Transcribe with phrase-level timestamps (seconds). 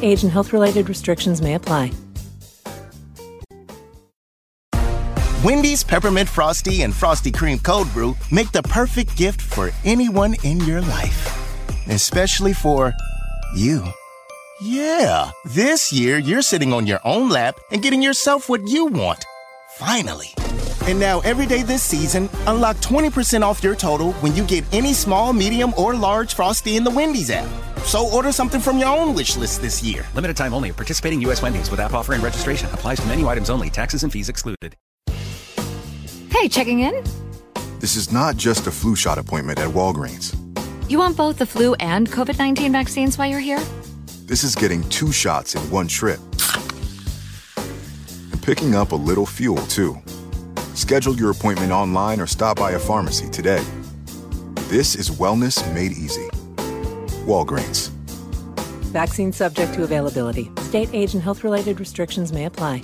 [0.00, 1.92] Age and health related restrictions may apply.
[5.44, 10.60] Wendy's Peppermint Frosty and Frosty Cream Cold Brew make the perfect gift for anyone in
[10.60, 12.92] your life, especially for
[13.56, 13.84] you.
[14.60, 19.24] Yeah, this year you're sitting on your own lap and getting yourself what you want.
[19.74, 20.32] Finally.
[20.82, 24.92] And now, every day this season, unlock 20% off your total when you get any
[24.92, 27.48] small, medium, or large Frosty in the Wendy's app.
[27.84, 30.06] So order something from your own wish list this year.
[30.14, 30.72] Limited time only.
[30.72, 31.42] Participating U.S.
[31.42, 33.70] Wendy's with app offer and registration applies to menu items only.
[33.70, 34.76] Taxes and fees excluded.
[36.30, 37.04] Hey, checking in?
[37.78, 40.36] This is not just a flu shot appointment at Walgreens.
[40.90, 43.60] You want both the flu and COVID 19 vaccines while you're here?
[44.26, 46.20] This is getting two shots in one trip.
[47.56, 50.00] And picking up a little fuel, too.
[50.74, 53.62] Schedule your appointment online or stop by a pharmacy today.
[54.68, 56.28] This is wellness made easy.
[57.22, 57.88] Walgreens.
[58.92, 60.50] Vaccine subject to availability.
[60.60, 62.82] State age and health related restrictions may apply.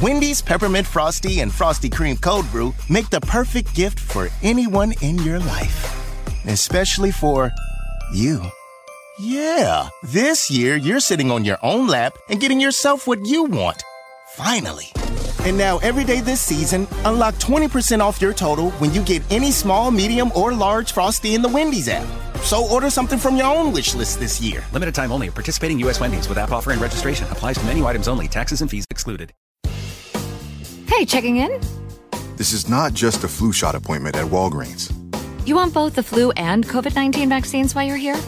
[0.00, 5.18] Wendy's Peppermint Frosty and Frosty Cream Cold Brew make the perfect gift for anyone in
[5.18, 7.50] your life, especially for
[8.14, 8.40] you.
[9.18, 13.82] Yeah, this year you're sitting on your own lap and getting yourself what you want.
[14.34, 14.92] Finally.
[15.48, 19.50] And now, every day this season, unlock 20% off your total when you get any
[19.50, 22.06] small, medium, or large Frosty in the Wendy's app.
[22.42, 24.62] So order something from your own wish list this year.
[24.74, 25.30] Limited time only.
[25.30, 26.00] Participating U.S.
[26.00, 28.28] Wendy's with app offer and registration applies to menu items only.
[28.28, 29.32] Taxes and fees excluded.
[30.86, 31.58] Hey, checking in?
[32.36, 34.92] This is not just a flu shot appointment at Walgreens.
[35.46, 38.20] You want both the flu and COVID 19 vaccines while you're here?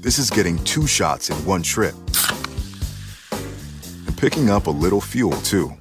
[0.00, 1.94] This is getting two shots in one trip.
[3.30, 5.72] And picking up a little fuel, too.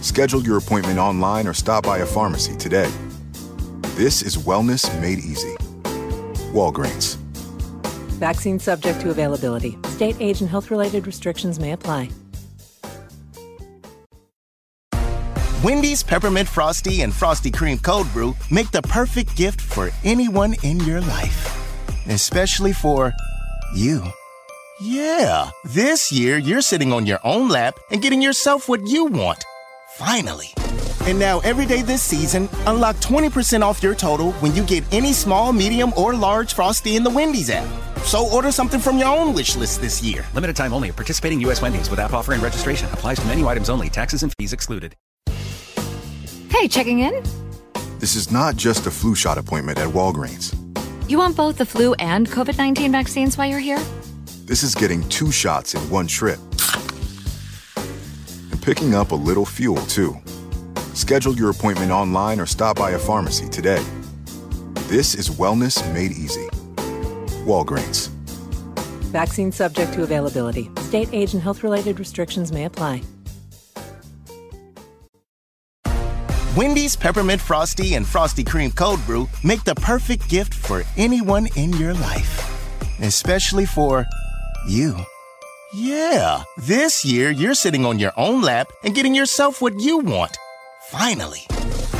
[0.00, 2.90] Schedule your appointment online or stop by a pharmacy today.
[3.96, 5.54] This is wellness made easy.
[6.52, 7.16] Walgreens.
[8.18, 9.76] Vaccine subject to availability.
[9.88, 12.10] State age and health related restrictions may apply.
[15.64, 20.78] Wendy's Peppermint Frosty and Frosty Cream Cold Brew make the perfect gift for anyone in
[20.80, 23.12] your life, especially for
[23.74, 24.04] you.
[24.80, 29.44] Yeah, this year you're sitting on your own lap and getting yourself what you want.
[29.98, 30.54] Finally.
[31.10, 35.12] And now, every day this season, unlock 20% off your total when you get any
[35.12, 37.68] small, medium, or large Frosty in the Wendy's app.
[38.04, 40.24] So order something from your own wish list this year.
[40.34, 40.92] Limited time only.
[40.92, 41.60] Participating U.S.
[41.60, 43.90] Wendy's with app offer and registration applies to menu items only.
[43.90, 44.94] Taxes and fees excluded.
[46.48, 47.20] Hey, checking in?
[47.98, 50.54] This is not just a flu shot appointment at Walgreens.
[51.10, 53.80] You want both the flu and COVID 19 vaccines while you're here?
[54.44, 56.38] This is getting two shots in one trip.
[58.68, 60.14] And picking up a little fuel, too.
[60.92, 63.82] Schedule your appointment online or stop by a pharmacy today.
[64.88, 66.48] This is wellness made easy.
[67.46, 68.08] Walgreens.
[69.10, 70.70] Vaccine subject to availability.
[70.80, 73.02] State age and health related restrictions may apply.
[76.54, 81.72] Wendy's Peppermint Frosty and Frosty Cream Cold Brew make the perfect gift for anyone in
[81.74, 84.04] your life, especially for
[84.68, 84.94] you.
[85.74, 90.34] Yeah, this year you're sitting on your own lap and getting yourself what you want.
[90.88, 91.46] Finally.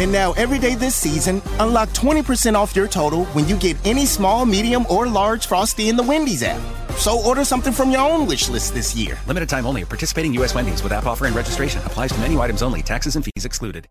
[0.00, 4.06] And now, every day this season, unlock 20% off your total when you get any
[4.06, 6.62] small, medium, or large Frosty in the Wendy's app.
[6.92, 9.18] So order something from your own wish list this year.
[9.26, 9.84] Limited time only.
[9.84, 10.54] Participating U.S.
[10.54, 12.80] Wendy's with app offer and registration applies to menu items only.
[12.80, 13.86] Taxes and fees excluded.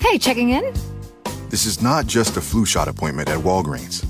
[0.00, 0.74] Hey, checking in?
[1.48, 4.04] This is not just a flu shot appointment at Walgreens.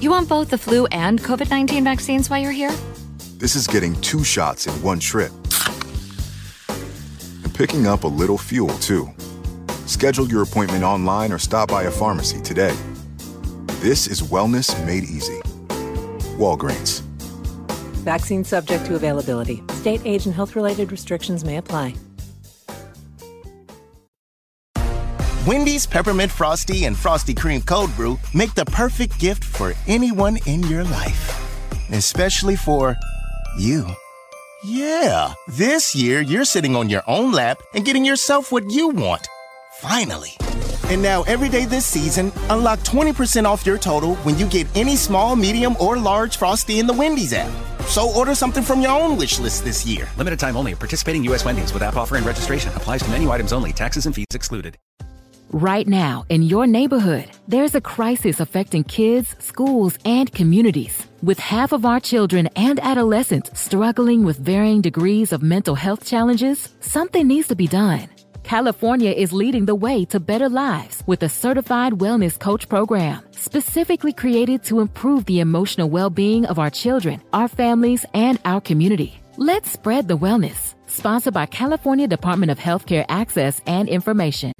[0.00, 2.72] You want both the flu and COVID 19 vaccines while you're here?
[3.38, 5.30] This is getting two shots in one trip.
[7.44, 9.08] And picking up a little fuel, too.
[9.86, 12.76] Schedule your appointment online or stop by a pharmacy today.
[13.78, 15.38] This is wellness made easy.
[16.36, 17.02] Walgreens.
[18.02, 19.62] Vaccine subject to availability.
[19.70, 21.94] State age and health related restrictions may apply.
[25.46, 30.64] Wendy's Peppermint Frosty and Frosty Cream Cold Brew make the perfect gift for anyone in
[30.64, 32.96] your life, especially for
[33.56, 33.86] you.
[34.64, 39.28] Yeah, this year you're sitting on your own lap and getting yourself what you want.
[39.78, 40.36] Finally.
[40.90, 44.96] And now, every day this season, unlock 20% off your total when you get any
[44.96, 47.52] small, medium, or large Frosty in the Wendy's app.
[47.86, 50.08] So order something from your own wish list this year.
[50.16, 50.74] Limited time only.
[50.74, 51.44] Participating U.S.
[51.44, 53.72] Wendy's with app offer and registration applies to menu items only.
[53.72, 54.76] Taxes and fees excluded.
[55.50, 61.06] Right now, in your neighborhood, there's a crisis affecting kids, schools, and communities.
[61.22, 66.74] With half of our children and adolescents struggling with varying degrees of mental health challenges,
[66.80, 68.10] something needs to be done.
[68.42, 74.12] California is leading the way to better lives with a certified wellness coach program specifically
[74.12, 79.18] created to improve the emotional well being of our children, our families, and our community.
[79.38, 80.74] Let's spread the wellness.
[80.86, 84.52] Sponsored by California Department of Healthcare Access and Information.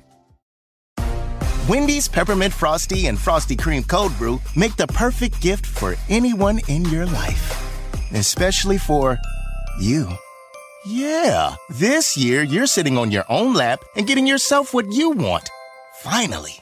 [1.69, 6.83] Wendy's Peppermint Frosty and Frosty Cream Cold Brew make the perfect gift for anyone in
[6.87, 9.19] your life, especially for
[9.79, 10.09] you.
[10.87, 15.51] Yeah, this year you're sitting on your own lap and getting yourself what you want.
[15.97, 16.55] Finally.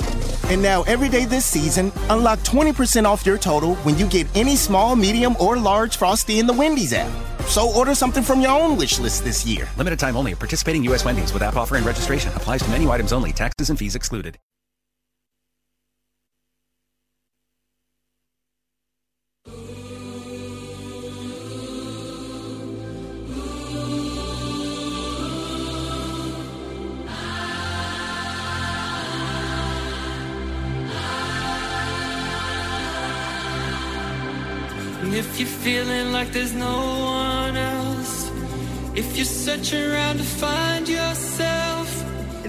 [0.49, 4.57] And now, every day this season, unlock 20% off your total when you get any
[4.57, 7.13] small, medium, or large Frosty in the Wendy's app.
[7.47, 9.69] So order something from your own wish list this year.
[9.77, 10.35] Limited time only.
[10.35, 11.05] Participating U.S.
[11.05, 13.33] Wendy's with app offer and registration applies to menu items only.
[13.33, 14.37] Taxes and fees excluded.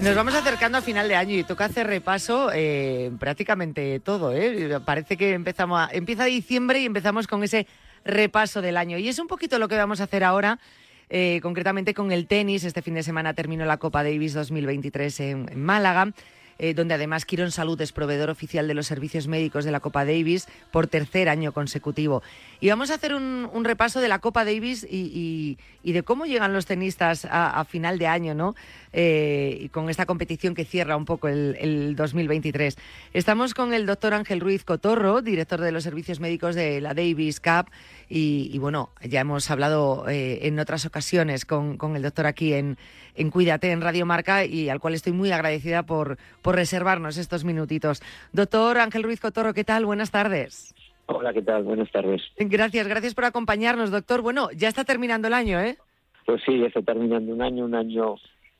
[0.00, 4.32] Nos vamos acercando a final de año y toca hacer repaso eh, prácticamente todo.
[4.32, 4.78] ¿eh?
[4.84, 7.66] Parece que empezamos a, empieza diciembre y empezamos con ese
[8.04, 8.98] repaso del año.
[8.98, 10.60] Y es un poquito lo que vamos a hacer ahora,
[11.10, 12.62] eh, concretamente con el tenis.
[12.62, 16.12] Este fin de semana terminó la Copa Davis 2023 en, en Málaga.
[16.60, 20.04] Eh, donde además Quirón Salud es proveedor oficial de los servicios médicos de la Copa
[20.04, 22.20] Davis por tercer año consecutivo.
[22.58, 26.66] Y vamos a hacer un, repaso de la Copa Davis y, de cómo llegan los
[26.66, 28.56] tenistas a, final de año, ¿no?
[28.92, 32.76] Eh, con esta competición que cierra un poco el, 2023.
[33.12, 37.38] Estamos con el doctor Ángel Ruiz Cotorro, director de los servicios médicos de la Davis
[37.38, 37.70] Cup.
[38.10, 42.78] Y, bueno, ya hemos hablado eh, en otras ocasiones con, con el doctor aquí en,
[43.14, 47.44] en Cuídate en Radio Marca y al cual estoy muy agradecida por, por reservarnos estos
[47.44, 48.02] minutitos.
[48.32, 49.84] Doctor Ángel Ruiz Cotorro, ¿qué tal?
[49.84, 50.74] Buenas tardes.
[51.06, 51.64] Hola, ¿qué tal?
[51.64, 52.22] Buenas tardes.
[52.38, 54.22] Gracias, gracias por acompañarnos, doctor.
[54.22, 55.76] Bueno, ya está terminando el año, ¿eh?
[56.24, 58.16] Pues sí, ya está terminando un año, un año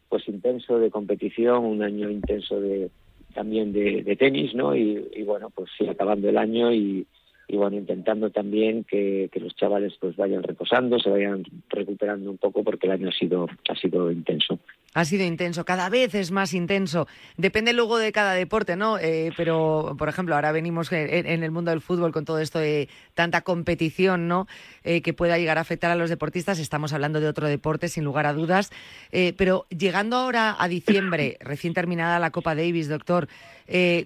[0.09, 2.91] pues intenso de competición, un año intenso de
[3.35, 4.75] también de, tenis, ¿no?
[4.75, 7.07] Y, y, bueno, pues sí, acabando el año y,
[7.51, 12.63] y bueno, intentando también que, los chavales pues vayan reposando, se vayan recuperando un poco
[12.63, 14.59] porque el año ha sido, ha sido intenso.
[14.93, 17.07] Ha sido intenso, cada vez es más intenso.
[17.37, 18.99] Depende luego de cada deporte, ¿no?
[18.99, 22.89] Eh, pero, por ejemplo, ahora venimos en, el mundo del fútbol con todo esto de
[23.15, 24.47] tanta competición, ¿no?
[24.85, 26.59] Eh, que pueda llegar a afectar a los deportistas.
[26.59, 28.71] Estamos hablando de otro deporte, sin lugar a dudas.
[29.13, 33.29] Eh, pero llegando ahora a diciembre, recién terminada la Copa Davis, doctor,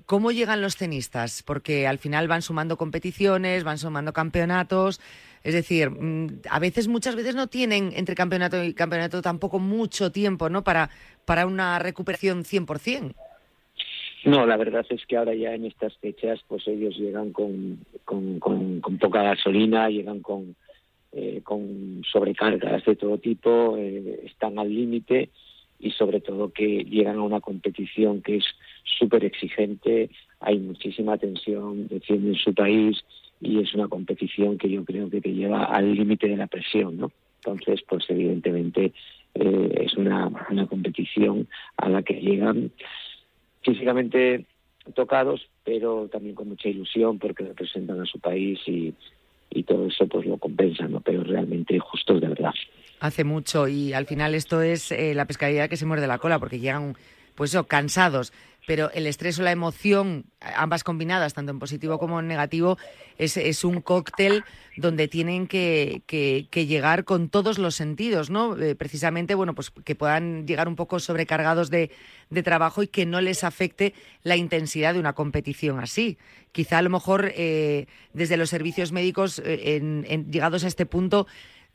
[0.06, 1.42] ¿cómo llegan los tenistas?
[1.42, 5.00] Porque al final van sumando competiciones, van sumando campeonatos.
[5.44, 10.12] Es decir, mm, a veces, muchas veces no tienen entre campeonato y campeonato tampoco mucho
[10.12, 10.62] tiempo, ¿no?
[10.62, 10.90] Para,
[11.24, 13.14] para una recuperación 100%.
[14.24, 18.38] No, la verdad es que ahora ya en estas fechas, pues ellos llegan con, con,
[18.38, 20.54] con, poca gasolina, llegan con,
[21.12, 25.30] eh, con sobrecargas de todo tipo, eh, están al límite
[25.80, 28.44] y sobre todo que llegan a una competición que es
[28.84, 33.02] súper exigente, hay muchísima tensión, defienden su país,
[33.40, 36.96] y es una competición que yo creo que te lleva al límite de la presión,
[36.96, 37.12] ¿no?
[37.44, 38.92] Entonces, pues evidentemente
[39.34, 42.70] eh, es una, una competición a la que llegan
[43.62, 44.46] físicamente
[44.94, 48.94] tocados, pero también con mucha ilusión porque representan a su país y,
[49.50, 51.00] y todo eso pues lo compensan, ¿no?
[51.00, 52.54] Pero realmente justos de verdad.
[53.00, 56.38] Hace mucho y al final esto es eh, la pescadilla que se muerde la cola
[56.38, 56.94] porque llegan
[57.34, 58.32] pues eso, cansados
[58.66, 62.78] pero el estrés o la emoción, ambas combinadas, tanto en positivo como en negativo,
[63.18, 64.44] es, es un cóctel
[64.76, 68.56] donde tienen que, que, llegar con todos los sentidos, ¿no?
[68.56, 71.90] Eh, precisamente, bueno, pues que puedan llegar un poco sobrecargados de,
[72.30, 76.18] de, trabajo y que no les afecte la intensidad de una competición así.
[76.52, 81.26] Quizá a lo mejor eh, desde los servicios médicos, eh, en, llegados a este punto,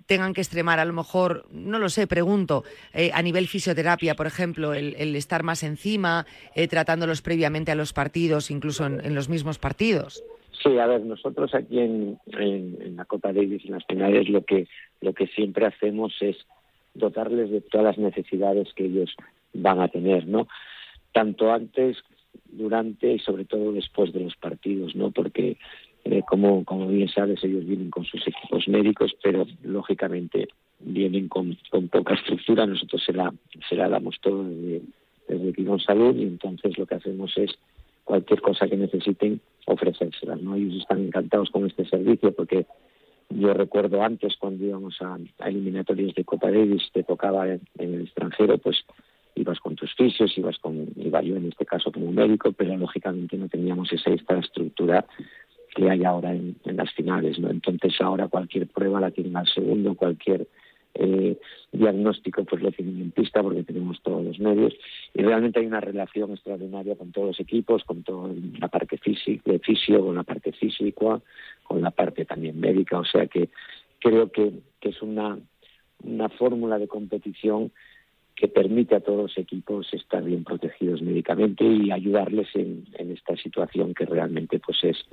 [0.07, 4.25] tengan que extremar, a lo mejor, no lo sé, pregunto, eh, a nivel fisioterapia, por
[4.25, 9.59] ejemplo, el, estar más encima, eh, tratándolos previamente a los partidos, incluso en, los mismos
[9.59, 10.23] partidos?
[10.63, 12.17] Sí, a ver, nosotros aquí en,
[12.95, 14.67] la Copa Davis, en las finales, lo que,
[15.01, 16.37] lo que siempre hacemos es
[16.93, 19.13] dotarles de todas las necesidades que ellos
[19.53, 20.47] van a tener, ¿no?
[21.11, 21.97] Tanto antes,
[22.45, 25.11] durante y sobre todo después de los partidos, ¿no?
[25.11, 25.57] Porque
[26.09, 30.47] eh, como, como bien sabes, ellos vienen con sus equipos médicos, pero lógicamente
[30.79, 32.65] vienen con, con poca estructura.
[32.65, 33.33] Nosotros se la,
[33.67, 34.81] se la damos todo desde,
[35.27, 37.51] desde Salud y entonces lo que hacemos es
[38.03, 40.37] cualquier cosa que necesiten ofrecérsela.
[40.37, 40.55] ¿no?
[40.55, 42.65] Ellos están encantados con este servicio porque
[43.29, 48.57] yo recuerdo antes cuando íbamos a, eliminatorios de Copa Davis, te tocaba en, el extranjero,
[48.57, 48.77] pues
[49.35, 53.37] ibas con tus fisios, ibas con, iba yo en este caso como médico, pero lógicamente
[53.37, 55.05] no teníamos esa infraestructura
[55.77, 57.51] que hay ahora en, las finales, ¿no?
[57.51, 60.47] Entonces ahora cualquier prueba la tienen al segundo, cualquier
[60.95, 61.37] eh,
[61.71, 64.73] diagnóstico pues lo tienen en pista porque tenemos todos los medios
[65.13, 69.51] y realmente hay una relación extraordinaria con todos los equipos, con toda la parte física,
[69.99, 71.21] con la parte física,
[71.61, 73.49] con la parte también médica, o sea que
[73.99, 75.37] creo que, que es una,
[76.03, 77.71] una fórmula de competición
[78.35, 83.37] que permite a todos los equipos estar bien protegidos médicamente y ayudarles en, en esta
[83.37, 85.05] situación que realmente pues es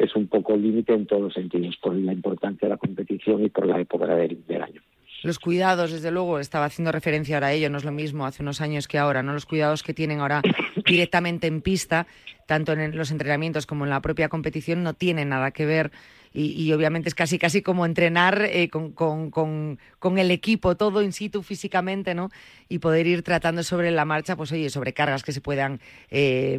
[0.00, 3.50] es un poco límite en todos los sentidos por la importancia de la competición y
[3.50, 4.80] por la época del, del año.
[5.22, 8.42] Los cuidados, desde luego, estaba haciendo referencia ahora a ello, no es lo mismo hace
[8.42, 9.34] unos años que ahora, ¿no?
[9.34, 10.40] Los cuidados que tienen ahora
[10.86, 12.06] directamente en pista,
[12.46, 15.90] tanto en los entrenamientos como en la propia competición, no tienen nada que ver
[16.32, 21.12] y, obviamente es casi casi como entrenar eh, con, con, con, el equipo todo in
[21.12, 22.30] situ físicamente, ¿no?
[22.68, 26.58] Y poder ir tratando sobre la marcha, pues oye, sobre cargas que se puedan eh,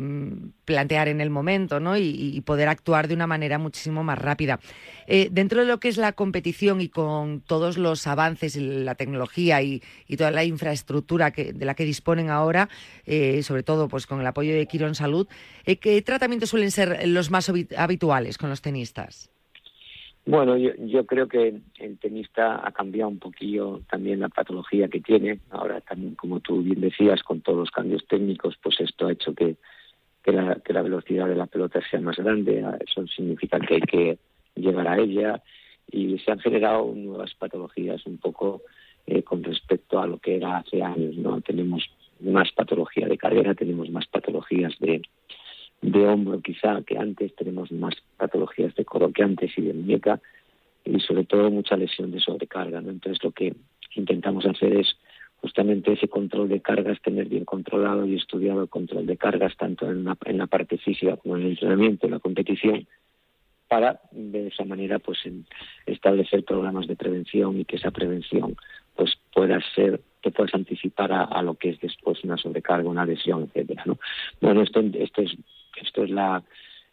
[0.66, 1.98] plantear en el momento, ¿no?
[1.98, 4.60] Y, poder actuar de una manera muchísimo más rápida.
[5.08, 9.62] Eh, dentro de lo que es la competición y con todos los avances, la tecnología
[9.62, 9.82] y,
[10.18, 12.68] toda la infraestructura que, de la que disponen ahora,
[13.42, 15.28] sobre todo pues con el apoyo de Quirón Salud,
[15.64, 19.32] ¿qué tratamientos suelen ser los más habituales con los tenistas?
[20.26, 25.02] Bueno, yo, yo creo que el tenista ha cambiado un poquillo también la patología que
[25.02, 25.40] tiene.
[25.50, 29.34] Ahora también, como tú bien decías, con todos los cambios técnicos, pues esto ha hecho
[29.34, 29.58] que,
[30.24, 32.64] la velocidad de la pelota sea más grande.
[32.88, 34.18] Eso significa que hay que
[34.56, 35.42] llegar a ella
[35.92, 38.62] y se han generado nuevas patologías un poco
[39.08, 41.18] eh, con respecto a lo que era hace años.
[41.18, 41.84] No tenemos
[42.20, 45.02] más patología de carrera, tenemos más patologías de
[45.82, 50.22] de hombro quizá que antes, tenemos más patologías de codo que antes y de muñeca
[50.86, 52.82] y sobre todo mucha lesión de sobrecarga.
[52.82, 52.90] ¿no?
[52.90, 53.56] Entonces lo que
[53.96, 54.96] intentamos hacer es
[55.42, 59.90] justamente ese control de cargas, tener bien controlado y estudiado el control de cargas tanto
[59.90, 62.88] en la, en la parte física como en el entrenamiento, en la competición,
[63.68, 65.20] para de esa manera pues
[65.86, 68.56] establecer programas de prevención y que esa prevención
[68.96, 73.44] pues pueda ser que puedas anticipar a, lo que es después una sobrecarga, una lesión,
[73.44, 73.98] etcétera, ¿no?
[74.40, 75.36] Bueno, esto, esto es
[75.82, 76.44] esto es la,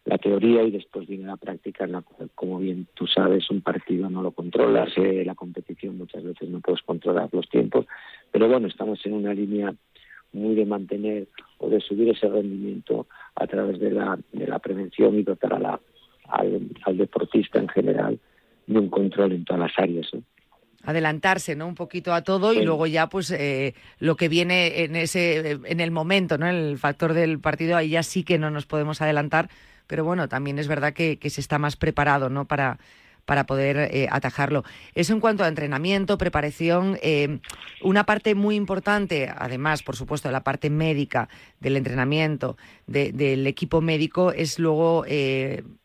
[0.04, 3.60] la teoría y después viene la práctica en la cual, como bien tú sabes, un
[3.60, 7.86] partido no lo controlas, eh, la competición muchas veces no puedes controlar los tiempos,
[8.30, 9.74] pero bueno, estamos en una línea
[10.32, 11.28] muy de mantener
[11.58, 15.58] o de subir ese rendimiento a través de la, de la prevención y dotar a
[15.58, 15.80] la,
[16.28, 18.18] al, al deportista en general
[18.66, 20.08] de un control en todas las áreas.
[20.12, 20.22] ¿eh?
[20.84, 24.96] Adelantarse no un poquito a todo y luego ya pues eh, lo que viene en
[24.96, 28.66] ese en el momento no el factor del partido ahí ya sí que no nos
[28.66, 29.50] podemos adelantar
[29.86, 32.78] pero bueno también es verdad que, se está más preparado no para
[33.28, 34.64] para poder eh, atajarlo.
[34.96, 37.40] Eso en cuanto a entrenamiento, preparación, eh,
[37.82, 41.28] una parte muy importante, además, por supuesto, de la parte médica
[41.60, 42.56] del entrenamiento,
[42.86, 45.04] del equipo médico, es luego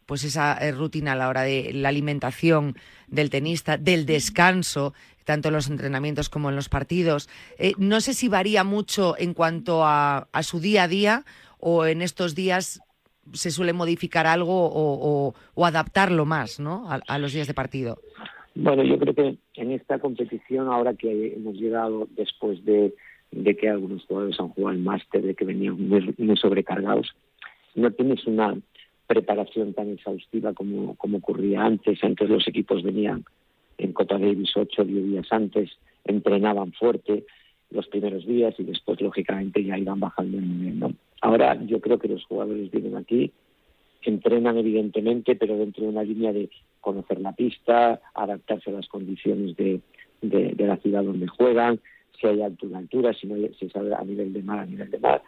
[0.05, 2.75] pues esa rutina a la hora de la alimentación,
[3.07, 7.29] del tenista, del descanso, tanto en los entrenamientos como en los partidos.
[7.57, 11.25] Eh, no sé si varía mucho en cuanto a, su día a día
[11.59, 12.81] o en estos días
[13.31, 16.87] se suele modificar algo o, adaptarlo más ¿no?
[16.89, 17.99] A, los días de partido.
[18.55, 22.93] Bueno, yo creo que en esta competición, ahora que hemos llegado después de,
[23.31, 27.15] que algunos jugadores han jugado el máster, de que venían muy sobrecargados,
[27.75, 28.55] no tienes una
[29.07, 32.03] preparación tan exhaustiva como, como ocurría antes.
[32.03, 33.25] Antes los equipos venían
[33.77, 35.71] en Cota Davis ocho o diez días antes,
[36.05, 37.25] entrenaban fuerte
[37.71, 40.95] los primeros días y después, lógicamente, ya iban bajando el nivel.
[41.23, 43.31] Ahora yo creo que los jugadores vienen aquí,
[44.01, 46.49] entrenan evidentemente, pero dentro de una línea de
[46.81, 49.79] conocer la pista, adaptarse a las condiciones de,
[50.21, 51.79] la ciudad donde juegan,
[52.19, 54.99] si hay altura, altura, si, no, si es a nivel de mar, a nivel de
[54.99, 55.23] mar,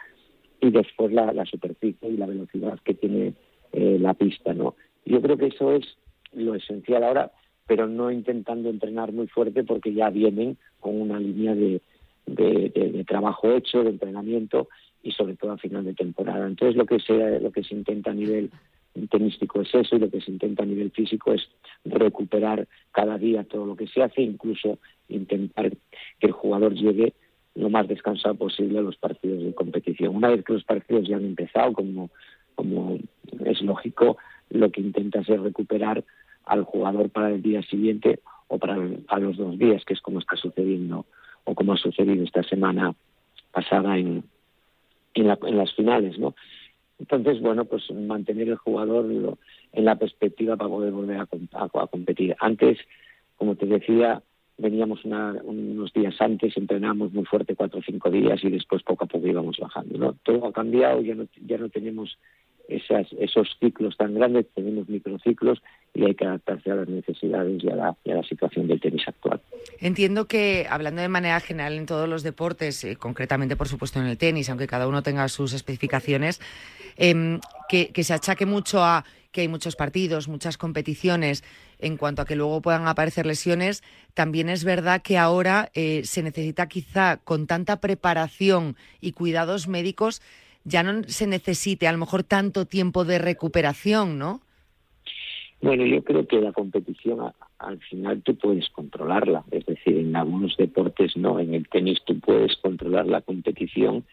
[0.59, 3.33] y después la, superficie y la velocidad que tiene
[3.71, 4.75] eh, la pista, ¿no?
[5.05, 5.97] Yo creo que eso es
[6.33, 7.31] lo esencial ahora,
[7.67, 11.79] pero no intentando entrenar muy fuerte porque ya vienen con una línea de,
[13.07, 14.67] trabajo hecho, de entrenamiento
[15.05, 16.47] y sobre todo a final de temporada.
[16.47, 18.49] Entonces lo que se, lo que se intenta a nivel
[19.09, 21.47] tenístico es eso y lo que se intenta a nivel físico es
[21.83, 25.69] recuperar cada día todo lo que se hace, incluso intentar
[26.19, 27.13] que el jugador llegue
[27.53, 30.15] lo más descansado posible a los partidos de competición.
[30.15, 32.09] Una vez que los partidos ya han empezado, como
[32.55, 32.97] como
[33.43, 34.17] es lógico,
[34.49, 36.03] lo que intenta es recuperar
[36.45, 40.19] al jugador para el día siguiente o para a los dos días, que es como
[40.19, 41.05] está sucediendo
[41.43, 42.95] o como ha sucedido esta semana
[43.51, 44.23] pasada en,
[45.15, 46.35] en, las finales, ¿no?
[46.99, 49.05] Entonces, bueno, pues mantener el jugador
[49.73, 52.35] en la perspectiva para poder volver a, a, competir.
[52.39, 52.77] Antes,
[53.35, 54.21] como te decía,
[54.57, 59.07] veníamos unos días antes, entrenamos muy fuerte cuatro o cinco días y después poco a
[59.07, 59.97] poco íbamos bajando.
[59.97, 60.13] ¿no?
[60.23, 62.17] Todo ha cambiado, ya no, ya no tenemos
[62.67, 65.61] esas, esos ciclos tan grandes, tenemos microciclos
[65.93, 69.03] y hay que adaptarse a las necesidades y a la, la situación del tenis.
[69.79, 74.05] Entiendo que, hablando de manera general en todos los deportes, eh, concretamente por supuesto en
[74.05, 76.39] el tenis, aunque cada uno tenga sus especificaciones,
[76.97, 81.43] em, que, se achaque mucho a que hay muchos partidos, muchas competiciones,
[81.79, 86.23] en cuanto a que luego puedan aparecer lesiones, también es verdad que ahora eh, se
[86.23, 90.21] necesita quizá con tanta preparación y cuidados médicos
[90.65, 94.41] ya no se necesite a lo mejor tanto tiempo de recuperación, ¿no?
[95.61, 100.55] Bueno, yo creo que la competición al final tú puedes controlarla, es decir, en algunos
[100.57, 104.03] deportes no, en el tenis tú puedes controlar la competición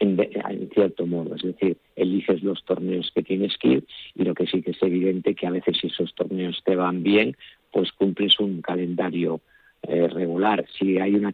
[0.00, 3.84] en, en, cierto modo, es decir, eliges los torneos que tienes que ir
[4.14, 7.02] y lo que sí que es evidente que a veces si esos torneos te van
[7.02, 7.36] bien,
[7.70, 9.40] pues cumples un calendario
[9.82, 10.66] eh, regular.
[10.78, 11.32] Si hay una,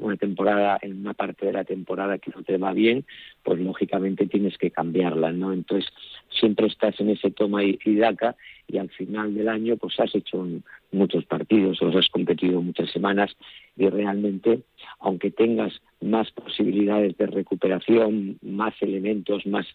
[0.00, 3.06] una temporada, en una parte de la temporada que no te va bien,
[3.42, 5.54] pues lógicamente tienes que cambiarla, ¿no?
[5.54, 5.90] Entonces
[6.38, 8.36] siempre estás en ese toma y, daca
[8.66, 10.46] y al final del año pues has hecho
[10.90, 13.36] muchos partidos o has competido muchas semanas
[13.76, 14.62] y realmente,
[15.00, 19.66] aunque tengas más posibilidades de recuperación, más elementos, más,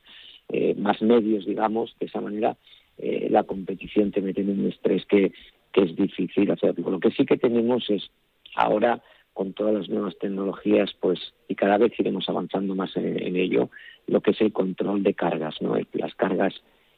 [0.50, 2.58] eh, más medios, digamos, de esa manera,
[2.98, 5.32] eh, la competición te mete en un estrés que,
[5.72, 6.90] que es difícil hacerlo.
[6.90, 8.10] Lo que sí que tenemos es
[8.56, 9.02] ahora
[9.38, 13.70] con todas las nuevas tecnologías, pues, y cada vez iremos avanzando más en, ello,
[14.08, 15.76] lo que es el control de cargas, ¿no?
[15.94, 16.54] Las cargas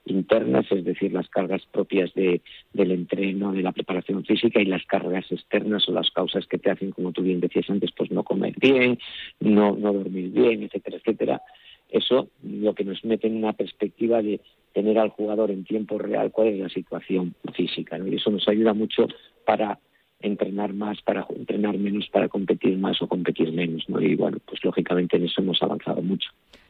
[0.05, 2.41] internas, es decir, las cargas propias de,
[2.73, 6.71] del entreno, de la preparación física y las cargas externas o las causas que te
[6.71, 8.97] hacen, como tú bien decías antes, pues no comer bien,
[9.39, 11.41] no, no dormir bien, etcétera, etcétera.
[11.89, 14.41] Eso lo que nos mete en una perspectiva de
[14.73, 17.97] tener al jugador en tiempo real cuál es la situación física.
[17.97, 18.07] ¿no?
[18.07, 19.07] Y eso nos ayuda mucho
[19.45, 19.79] para
[20.21, 23.89] entrenar más, para entrenar menos, para competir más o competir menos.
[23.89, 23.99] ¿no?
[24.01, 26.29] Y bueno, pues lógicamente en eso hemos avanzado mucho.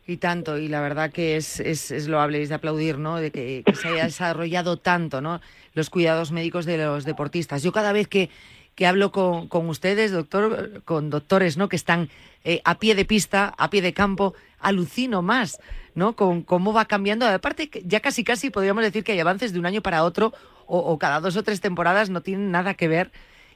[0.09, 3.17] Y tanto, y la verdad que es, es, es loable, es de aplaudir, ¿no?
[3.17, 5.39] De que, se haya desarrollado tanto, ¿no?
[5.75, 7.61] Los cuidados médicos de los deportistas.
[7.61, 8.31] Yo cada vez que,
[8.73, 11.69] que hablo con, con ustedes, doctor, con doctores, ¿no?
[11.69, 12.09] Que están
[12.43, 15.59] eh, a pie de pista, a pie de campo, alucino más,
[15.93, 16.15] ¿no?
[16.15, 17.27] Con cómo va cambiando.
[17.27, 20.33] Aparte, ya casi casi podríamos decir que hay avances de un año para otro
[20.65, 23.11] o, cada dos o tres temporadas no tienen nada que ver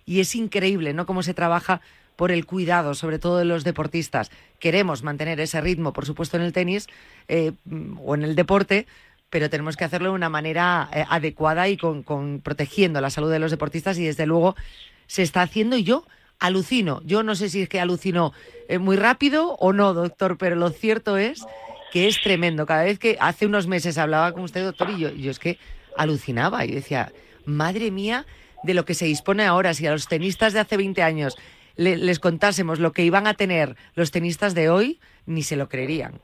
[0.06, 1.08] y es increíble, ¿no?
[1.08, 1.82] Cómo se trabaja
[2.16, 4.32] por el cuidado, sobre todo de los deportistas.
[4.60, 6.88] Queremos mantener ese ritmo, por supuesto, en el tenis
[7.28, 7.54] eh,
[8.04, 8.88] o en el deporte,
[9.30, 13.32] pero tenemos que hacerlo de una manera eh, adecuada y con, con, protegiendo la salud
[13.32, 14.56] de los deportistas y desde luego
[15.08, 16.06] se está haciendo y yo
[16.40, 17.02] alucino.
[17.06, 18.34] Yo no sé si es que alucino
[18.68, 21.46] eh, muy rápido o no, doctor, pero lo cierto es
[21.92, 22.66] que es tremendo.
[22.66, 25.58] Cada vez que hace unos meses hablaba con usted, doctor, y yo, yo es que
[25.98, 27.12] alucinaba y decía,
[27.46, 28.26] madre mía,
[28.64, 31.36] de lo que se dispone ahora, si a los tenistas de hace 20 años
[31.76, 36.22] les contásemos lo que iban a tener los tenistas de hoy, ni se lo creerían.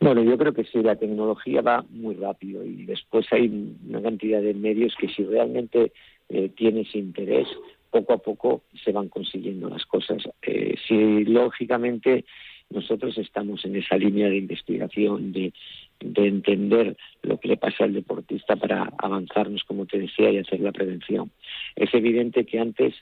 [0.00, 4.42] Bueno, yo creo que sí, la tecnología va muy rápido y después hay una cantidad
[4.42, 5.92] de medios que si realmente
[6.28, 7.48] eh, tienes interés,
[7.90, 10.22] poco a poco se van consiguiendo las cosas.
[10.42, 12.24] Eh, si lógicamente
[12.70, 15.52] nosotros estamos en esa línea de investigación, de,
[16.00, 20.72] entender lo que le pasa al deportista para avanzarnos, como te decía, y hacer la
[20.72, 21.30] prevención.
[21.76, 22.94] Es evidente que antes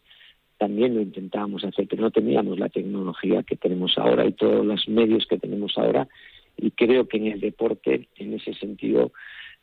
[0.63, 4.89] también lo intentábamos hacer, pero no teníamos la tecnología que tenemos ahora y todos los
[4.89, 6.07] medios que tenemos ahora.
[6.57, 9.11] Y creo que en el deporte, en ese sentido,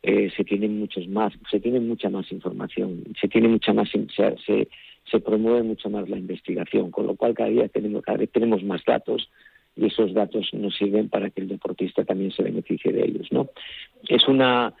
[0.02, 4.68] eh, se tiene muchos más, se tiene mucha más información, se tiene mucha más, se,
[5.10, 8.62] se promueve mucho más la investigación, con lo cual cada día tenemos, cada vez tenemos
[8.62, 9.30] más datos
[9.76, 13.48] y esos datos nos sirven para que el deportista también se beneficie de ellos, ¿no?
[14.06, 14.74] Es una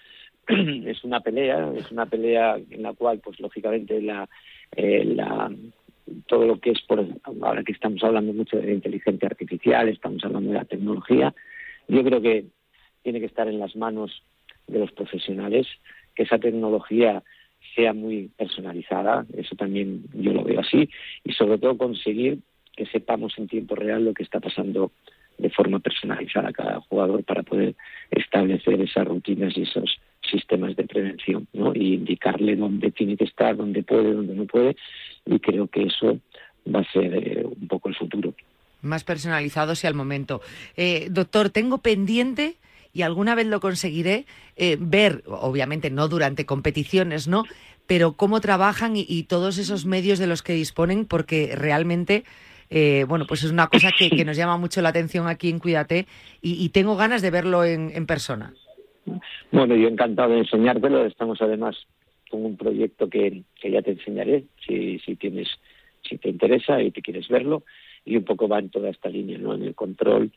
[0.86, 4.28] es una pelea, es una pelea en la cual, pues lógicamente la,
[4.76, 5.50] eh, la
[6.30, 7.04] todo lo que es por
[7.42, 11.34] ahora que estamos hablando mucho de inteligencia artificial, estamos hablando de la tecnología,
[11.88, 12.44] yo creo que
[13.02, 14.22] tiene que estar en las manos
[14.68, 15.66] de los profesionales,
[16.14, 17.24] que esa tecnología
[17.74, 20.88] sea muy personalizada, eso también yo lo veo así,
[21.24, 22.38] y sobre todo conseguir
[22.76, 24.92] que sepamos en tiempo real lo que está pasando
[25.36, 27.74] de forma personalizada a cada jugador para poder
[28.12, 29.98] establecer esas rutinas y esos
[30.30, 31.74] sistemas de prevención, ¿no?
[31.74, 34.76] Y indicarle dónde tiene que estar, dónde puede, dónde no puede,
[35.26, 36.18] y creo que eso
[36.72, 38.34] va a ser eh, un poco el futuro.
[38.82, 40.40] Más personalizados y al momento.
[40.76, 42.56] Eh, doctor, tengo pendiente
[42.92, 47.44] y alguna vez lo conseguiré eh, ver, obviamente no durante competiciones, ¿no?
[47.86, 52.24] Pero cómo trabajan y, todos esos medios de los que disponen, porque realmente,
[52.68, 56.06] eh, bueno, pues es una cosa que, nos llama mucho la atención aquí en Cuídate
[56.40, 58.54] y, tengo ganas de verlo en, persona.
[59.50, 61.04] Bueno, yo encantado de enseñártelo.
[61.06, 61.76] Estamos además
[62.30, 65.48] con un proyecto que, ya te enseñaré, si, si tienes
[66.02, 67.64] si te interesa y te quieres verlo,
[68.04, 69.54] y un poco va en toda esta línea, ¿no?
[69.54, 70.30] En el control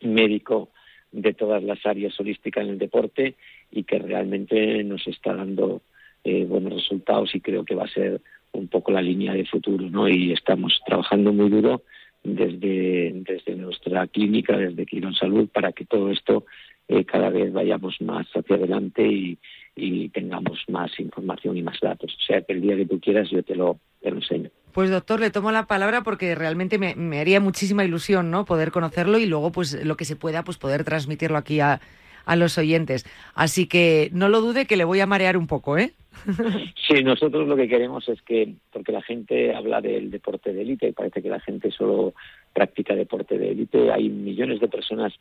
[0.00, 0.70] médico
[1.12, 3.36] de todas las áreas holísticas en el deporte
[3.70, 5.82] y que realmente nos está dando
[6.24, 8.20] eh, buenos resultados y creo que va a ser
[8.52, 10.08] un poco la línea de futuro, ¿no?
[10.08, 11.82] Y estamos trabajando muy duro
[12.22, 16.44] desde, desde nuestra clínica, desde Quirón Salud, para que todo esto
[16.90, 19.38] eh, cada vez vayamos más hacia adelante y,
[19.76, 22.12] y tengamos más información y más datos.
[22.20, 24.50] O sea, que el día que tú quieras yo te lo, te lo enseño.
[24.72, 28.44] Pues doctor, le tomo la palabra porque realmente me, me, haría muchísima ilusión, ¿no?
[28.44, 31.80] Poder conocerlo y luego, pues, lo que se pueda, pues, poder transmitirlo aquí a,
[32.24, 33.06] a los oyentes.
[33.36, 35.92] Así que no lo dude que le voy a marear un poco, ¿eh?
[36.88, 40.92] Sí, nosotros lo que queremos es que, porque la gente habla del deporte de élite,
[40.92, 42.14] parece que la gente solo
[42.52, 45.14] practica deporte de élite, hay millones de personas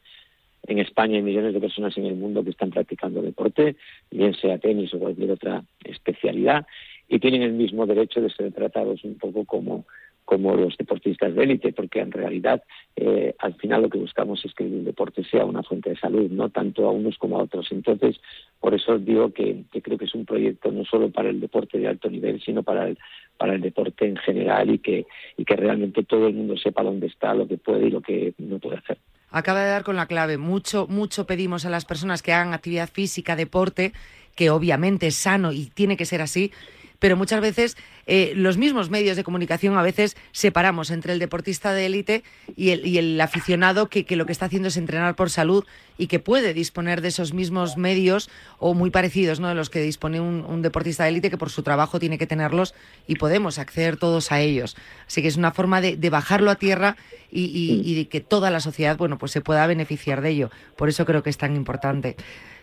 [0.68, 3.76] en España y millones de personas en el mundo que están practicando deporte,
[4.12, 6.66] bien sea tenis o cualquier otra especialidad,
[7.08, 9.86] y tienen el mismo derecho de ser tratados un poco como
[10.30, 12.62] como los deportistas de élite, porque en realidad
[12.96, 16.30] eh, al final lo que buscamos es que el deporte sea una fuente de salud,
[16.30, 17.72] no tanto a unos como a otros.
[17.72, 18.22] Entonces,
[18.60, 21.80] por eso digo que, que creo que es un proyecto no solo para el deporte
[21.80, 23.00] de alto nivel, sino para el,
[23.40, 27.08] para el deporte en general y que, y que realmente todo el mundo sepa dónde
[27.08, 29.00] está, lo que puede y lo que no puede hacer.
[29.32, 30.38] Acaba de dar con la clave.
[30.38, 33.94] Mucho, mucho pedimos a las personas que hagan actividad física, deporte,
[34.36, 36.52] que obviamente es sano y tiene que ser así,
[37.00, 41.74] pero muchas veces eh, los mismos medios de comunicación a veces separamos entre el deportista
[41.74, 42.24] de élite
[42.56, 45.66] y el, aficionado que, lo que está haciendo es entrenar por salud
[45.98, 49.48] y que puede disponer de esos mismos medios o muy parecidos ¿no?
[49.48, 52.74] de los que dispone un, deportista de élite que por su trabajo tiene que tenerlos
[53.08, 54.76] y podemos acceder todos a ellos.
[55.08, 56.98] Así que es una forma de, bajarlo a tierra
[57.32, 60.52] y, y, y, de que toda la sociedad bueno, pues se pueda beneficiar de ello.
[60.76, 62.18] Por eso creo que es tan importante.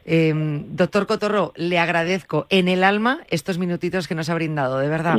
[0.09, 0.33] Eh,
[0.71, 5.19] doctor Cotorro, le agradezco en el alma estos minutitos que nos ha brindado, de verdad.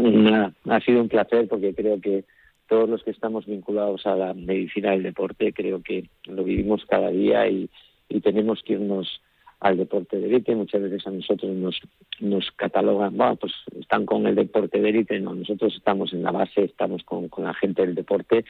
[0.69, 2.23] Ha sido un placer porque creo que
[2.69, 7.09] todos los que estamos vinculados a la medicina del deporte, creo que lo vivimos cada
[7.09, 7.69] día y,
[8.07, 9.21] y tenemos que irnos
[9.59, 10.55] al deporte de élite.
[10.55, 11.81] Muchas veces a nosotros nos,
[12.21, 15.19] nos catalogan, bueno, pues están con el deporte de élite.
[15.19, 18.45] No, nosotros estamos en la base, estamos con, con la gente del deporte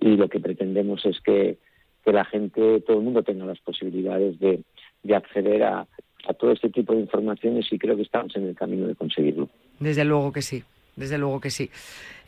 [0.00, 1.58] y lo que pretendemos es que,
[2.04, 4.60] que la gente, todo el mundo tenga las posibilidades de
[5.02, 5.86] de acceder a,
[6.28, 9.48] a todo este tipo de informaciones y creo que estamos en el camino de conseguirlo.
[9.78, 10.62] Desde luego que sí.
[10.94, 11.70] Desde luego que sí.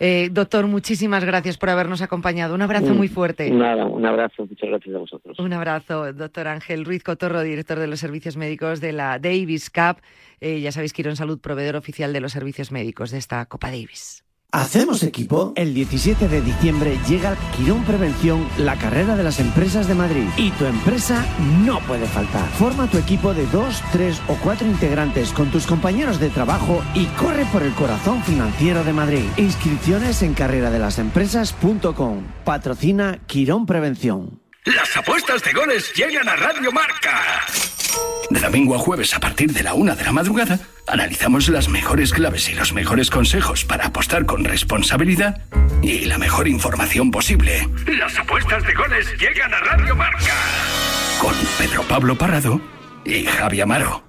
[0.01, 2.55] Eh, doctor, muchísimas gracias por habernos acompañado.
[2.55, 3.51] Un abrazo muy fuerte.
[3.51, 4.47] Nada, un abrazo.
[4.47, 5.39] Muchas gracias a vosotros.
[5.39, 10.01] Un abrazo, doctor Ángel Ruiz Cotorro, director de los servicios médicos de la Davis Cup.
[10.41, 13.71] Eh, ya sabéis que Irón Salud, proveedor oficial de los servicios médicos de esta Copa
[13.71, 14.24] Davis.
[14.55, 15.53] ¿Hacemos equipo?
[15.57, 20.29] El 17 de diciembre llega Quirón Prevención, la carrera de las empresas de Madrid.
[20.37, 21.27] Y tu empresa
[21.64, 22.49] no puede faltar.
[22.51, 27.07] Forma tu equipo de dos, tres o cuatro integrantes con tus compañeros de trabajo y
[27.07, 29.25] corre por el corazón financiero de Madrid.
[29.38, 32.23] Inscripciones en carreradelasempresas.com.
[32.45, 34.40] Patrocina Quirón Prevención.
[34.67, 37.43] Las apuestas de goles llegan a Radio Marca.
[38.30, 42.12] De domingo a jueves a partir de la una de la madrugada, analizamos las mejores
[42.12, 45.42] claves y los mejores consejos para apostar con responsabilidad
[45.83, 47.68] y la mejor información posible.
[47.87, 50.35] Las apuestas de goles llegan a Radio Marca.
[51.20, 52.61] Con Pedro Pablo Parrado
[53.04, 54.02] y Javi Amaro.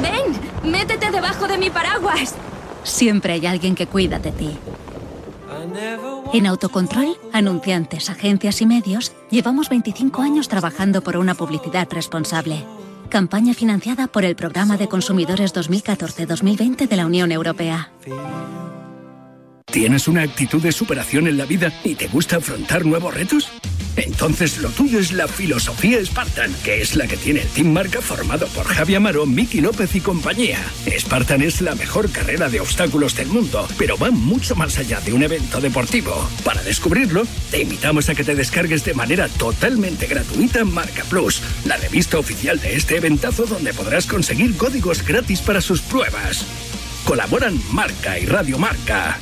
[0.00, 2.34] Ven, métete debajo de mi paraguas.
[2.82, 4.58] Siempre hay alguien que cuida de ti.
[6.32, 12.64] En Autocontrol, anunciantes, agencias y medios, llevamos 25 años trabajando por una publicidad responsable.
[13.08, 17.92] Campaña financiada por el Programa de Consumidores 2014-2020 de la Unión Europea.
[19.66, 23.50] ¿Tienes una actitud de superación en la vida y te gusta afrontar nuevos retos?
[23.96, 28.00] Entonces lo tuyo es la filosofía Spartan, que es la que tiene el Team Marca
[28.00, 30.58] formado por Javi Amaro, Miki López y compañía.
[30.98, 35.12] Spartan es la mejor carrera de obstáculos del mundo, pero va mucho más allá de
[35.12, 36.28] un evento deportivo.
[36.44, 41.76] Para descubrirlo, te invitamos a que te descargues de manera totalmente gratuita Marca Plus, la
[41.76, 46.44] revista oficial de este eventazo donde podrás conseguir códigos gratis para sus pruebas.
[47.04, 49.18] Colaboran Marca y Radio Marca.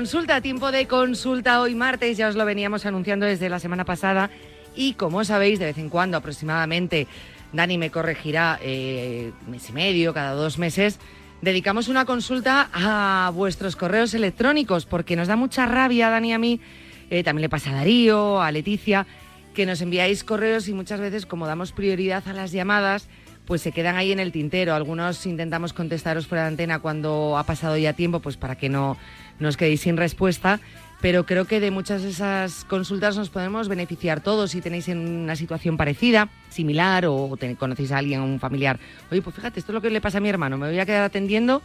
[0.00, 4.30] Consulta, tiempo de consulta hoy martes, ya os lo veníamos anunciando desde la semana pasada
[4.74, 7.06] y como sabéis, de vez en cuando aproximadamente,
[7.52, 10.98] Dani me corregirá eh, mes y medio, cada dos meses,
[11.42, 16.62] dedicamos una consulta a vuestros correos electrónicos porque nos da mucha rabia, Dani, a mí,
[17.10, 19.06] eh, también le pasa a Darío, a Leticia,
[19.52, 23.06] que nos enviáis correos y muchas veces como damos prioridad a las llamadas,
[23.44, 24.74] pues se quedan ahí en el tintero.
[24.76, 28.96] Algunos intentamos contestaros fuera de antena cuando ha pasado ya tiempo, pues para que no
[29.40, 30.60] nos quedéis sin respuesta.
[31.00, 34.98] Pero creo que de muchas de esas consultas nos podemos beneficiar todos si tenéis en
[34.98, 38.78] una situación parecida, similar, o conocéis a alguien, un familiar.
[39.10, 40.84] Oye, pues fíjate, esto es lo que le pasa a mi hermano, me voy a
[40.84, 41.62] quedar atendiendo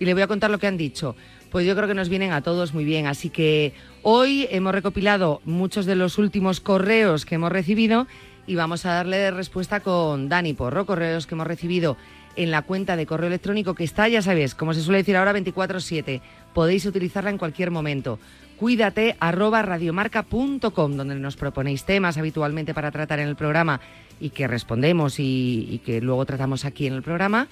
[0.00, 1.16] y le voy a contar lo que han dicho.
[1.50, 3.06] Pues yo creo que nos vienen a todos muy bien.
[3.06, 8.06] Así que hoy hemos recopilado muchos de los últimos correos que hemos recibido
[8.46, 11.98] y vamos a darle respuesta con Dani Porro, correos que hemos recibido
[12.38, 15.32] en la cuenta de correo electrónico que está, ya sabéis, como se suele decir ahora,
[15.32, 16.22] 24/7.
[16.54, 18.20] Podéis utilizarla en cualquier momento.
[18.56, 23.80] Cuídate arroba radiomarca.com, donde nos proponéis temas habitualmente para tratar en el programa
[24.20, 27.48] y que respondemos y, que luego tratamos aquí en el programa.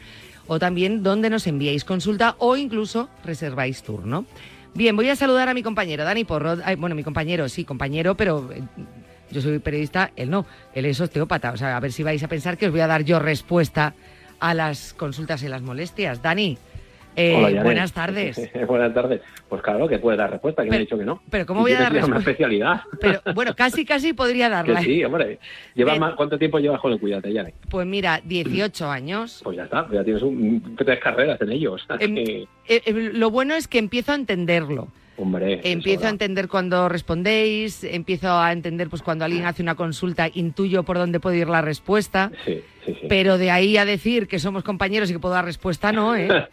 [0.46, 4.25] O también donde nos enviáis consulta o incluso reserváis turno.
[4.75, 6.57] Bien, voy a saludar a mi compañero Dani Porro.
[6.79, 8.62] bueno, mi compañero, sí, compañero, pero eh,
[9.33, 11.51] yo soy periodista, él no, él es osteópata.
[11.51, 13.94] O sea, a ver si vais a pensar que os voy a dar yo respuesta
[14.40, 16.22] a las consultas y las molestias.
[16.22, 16.59] Dani,
[17.16, 18.51] eh, buenas tardes.
[18.68, 19.22] buenas tardes.
[19.49, 21.22] Pues claro que puede dar respuesta, que me ha dicho que no.
[21.31, 22.07] Pero ¿cómo voy a dar respuesta?
[22.07, 22.81] una especialidad.
[23.01, 24.83] Pero bueno, casi casi podría darla.
[24.83, 25.38] sí, hombre.
[26.16, 27.55] ¿Cuánto tiempo llevas con el Cuídate, Yane?
[27.70, 29.40] Pues mira, 18 años.
[29.42, 30.22] Pues ya está, ya tienes
[30.77, 31.87] tres carreras en ellos.
[31.99, 34.88] Em, eh, eh, lo bueno es que empiezo a entenderlo.
[35.18, 40.29] Hombre, empiezo a entender cuando respondéis, empiezo a entender pues cuando alguien hace una consulta,
[40.33, 42.31] intuyo por dónde puede ir la respuesta.
[42.44, 43.07] Sí, sí, sí.
[43.09, 46.29] Pero de ahí a decir que somos compañeros y que puedo dar respuesta, no, ¿eh?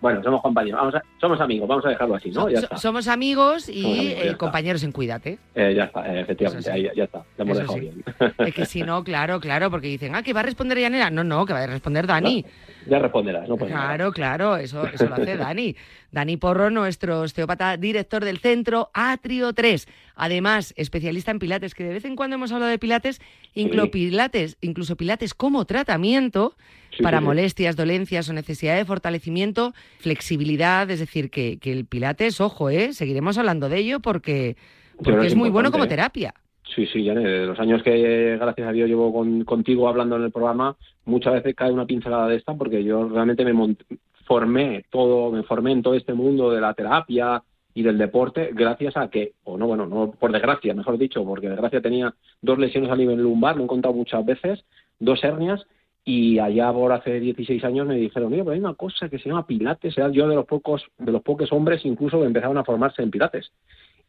[0.00, 2.48] Bueno, somos compañeros, vamos somos amigos, vamos a dejarlo así, ¿no?
[2.48, 2.76] Ya está.
[2.78, 5.38] Somos amigos y eh, compañeros en Cuídate.
[5.54, 8.02] Eh, ya está, efectivamente, ahí, ya está, ya hemos dejado bien.
[8.38, 11.10] Es que si no, claro, claro, porque dicen, ah, que va a responder Yanela.
[11.10, 12.44] No, no, que va a responder Dani.
[12.86, 15.76] Ya responderás, no Claro, claro, eso, eso lo hace Dani.
[16.12, 19.86] Dani Porro, nuestro osteópata director del centro Atrio 3.
[20.16, 23.20] Además, especialista en pilates, que de vez en cuando hemos hablado de pilates,
[23.54, 26.56] incluso pilates, incluso pilates como tratamiento
[27.02, 32.70] para molestias, dolencias o necesidad de fortalecimiento, flexibilidad, es decir, que, que el pilates, ojo,
[32.70, 32.92] ¿eh?
[32.92, 34.56] seguiremos hablando de ello porque,
[35.02, 36.34] porque es, muy bueno como terapia.
[36.74, 39.12] Sí, sí, ya de los años que gracias a Dios llevo
[39.44, 40.76] contigo hablando en el programa,
[41.10, 43.76] muchas veces cae una pincelada de esta porque yo realmente me
[44.24, 47.42] formé todo, me formé en todo este mundo de la terapia
[47.74, 51.48] y del deporte gracias a que, o no, bueno, no por desgracia, mejor dicho, porque
[51.48, 54.64] desgracia tenía dos lesiones a nivel lumbar, lo he contado muchas veces,
[54.98, 55.66] dos hernias
[56.04, 59.28] y allá por hace 16 años me dijeron, mira, pero hay una cosa que se
[59.28, 62.64] llama pilates, era yo de los pocos de los pocos hombres incluso que empezaron a
[62.64, 63.52] formarse en pilates.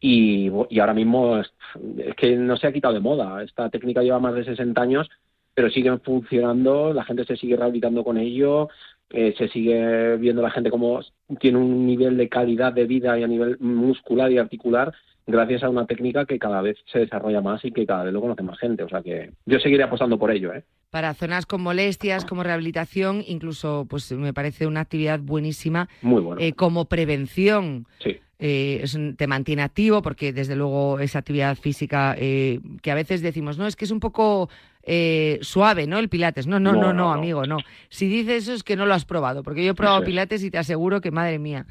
[0.00, 1.52] Y, y ahora mismo es,
[2.16, 3.40] que no se ha quitado de moda.
[3.44, 5.08] Esta técnica lleva más de 60 años,
[5.54, 8.68] pero siguen funcionando, la gente se sigue rehabilitando con ello,
[9.10, 11.00] eh, se sigue viendo la gente como
[11.38, 14.92] tiene un nivel de calidad de vida y a nivel muscular y articular
[15.26, 18.20] gracias a una técnica que cada vez se desarrolla más y que cada vez lo
[18.20, 18.82] conoce más gente.
[18.82, 20.52] O sea que yo seguiré apostando por ello.
[20.52, 20.64] ¿eh?
[20.90, 25.88] Para zonas con molestias, como rehabilitación, incluso pues me parece una actividad buenísima.
[26.02, 26.40] Muy bueno.
[26.40, 27.86] Eh, como prevención.
[28.00, 28.18] Sí.
[28.44, 28.84] Eh,
[29.16, 33.68] te mantiene activo porque desde luego esa actividad física eh, que a veces decimos, no,
[33.68, 34.50] es que es un poco
[34.84, 35.98] eh, suave, ¿no?
[35.98, 36.46] El pilates.
[36.46, 37.58] No, no, no, no, amigo, no.
[37.88, 40.50] Si dices eso es que no lo has probado, porque yo he probado pilates y
[40.50, 41.66] te aseguro que, madre mía.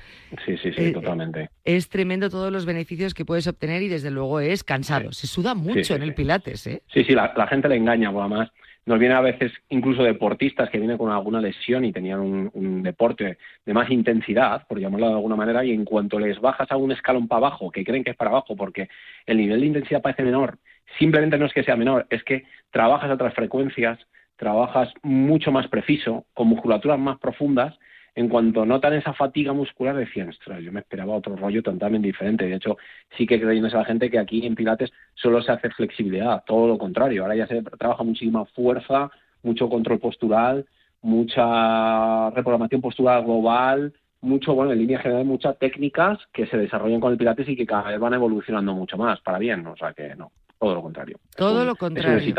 [0.46, 1.50] Sí, sí, sí, totalmente.
[1.64, 5.12] Es tremendo todos los beneficios que puedes obtener y desde luego es cansado.
[5.12, 6.82] Se suda mucho en el pilates, ¿eh?
[6.94, 8.50] Sí, sí, la, gente le engaña, además
[8.86, 13.38] nos viene a veces incluso deportistas que vienen con alguna lesión y tenían un, deporte
[13.66, 16.92] de más intensidad, por llamarlo de alguna manera, y en cuanto les bajas a un
[16.92, 18.90] escalón para abajo, que creen que es para abajo porque
[19.26, 20.58] el nivel de intensidad parece menor,
[21.00, 24.00] simplemente no es que sea menor, es que trabajas a otras frecuencias,
[24.36, 27.78] trabajas mucho más preciso, con musculaturas más profundas
[28.16, 32.46] en cuanto notan esa fatiga muscular, decían, ostras, yo me esperaba otro rollo totalmente diferente.
[32.46, 32.78] De hecho,
[33.18, 36.68] sí que creyendo a la gente que aquí en Pilates solo se hace flexibilidad, todo
[36.68, 37.24] lo contrario.
[37.24, 39.10] Ahora ya se trabaja muchísima fuerza,
[39.44, 40.66] mucho control postural,
[41.02, 47.12] mucha reprogramación postural global, mucho, bueno, en línea general, muchas técnicas que se desarrollan con
[47.12, 49.66] el Pilates y que cada vez van evolucionando mucho más, para bien.
[49.66, 51.20] O sea que no, todo lo contrario.
[51.36, 52.36] Todo lo contrario.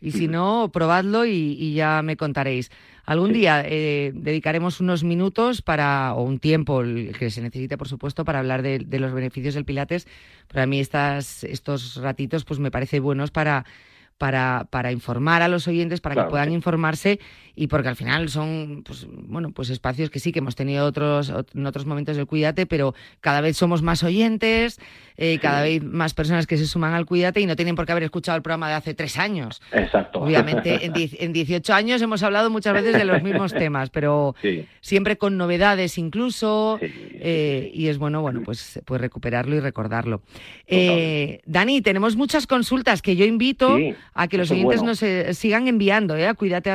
[0.00, 2.70] Y si no, probadlo y, ya me contaréis.
[3.04, 6.82] Algún día eh, dedicaremos unos minutos para, o un tiempo
[7.18, 10.06] que se necesite, por supuesto, para hablar de, los beneficios del Pilates.
[10.46, 13.64] Para mí estas, estos ratitos pues me parece buenos para,
[14.18, 17.18] para, para informar a los oyentes, para que puedan informarse
[17.56, 21.32] y porque al final son, pues, bueno, pues espacios que sí que hemos tenido otros
[21.54, 24.80] en otros momentos del Cuídate, pero cada vez somos más oyentes,
[25.16, 27.92] eh, cada vez más personas que se suman al Cuídate y no tienen por qué
[27.92, 29.62] haber escuchado el programa de hace tres años.
[29.72, 30.20] Exacto.
[30.20, 34.34] Obviamente, en, en 18 años hemos hablado muchas veces de los mismos temas, pero
[34.80, 40.22] siempre con novedades incluso, eh, y es bueno, bueno, pues, pues recuperarlo y recordarlo.
[40.66, 43.76] Eh, Dani, tenemos muchas consultas que yo invito
[44.12, 44.98] a que los oyentes nos
[45.36, 46.26] sigan enviando, ¿eh?
[46.26, 46.70] a cuídate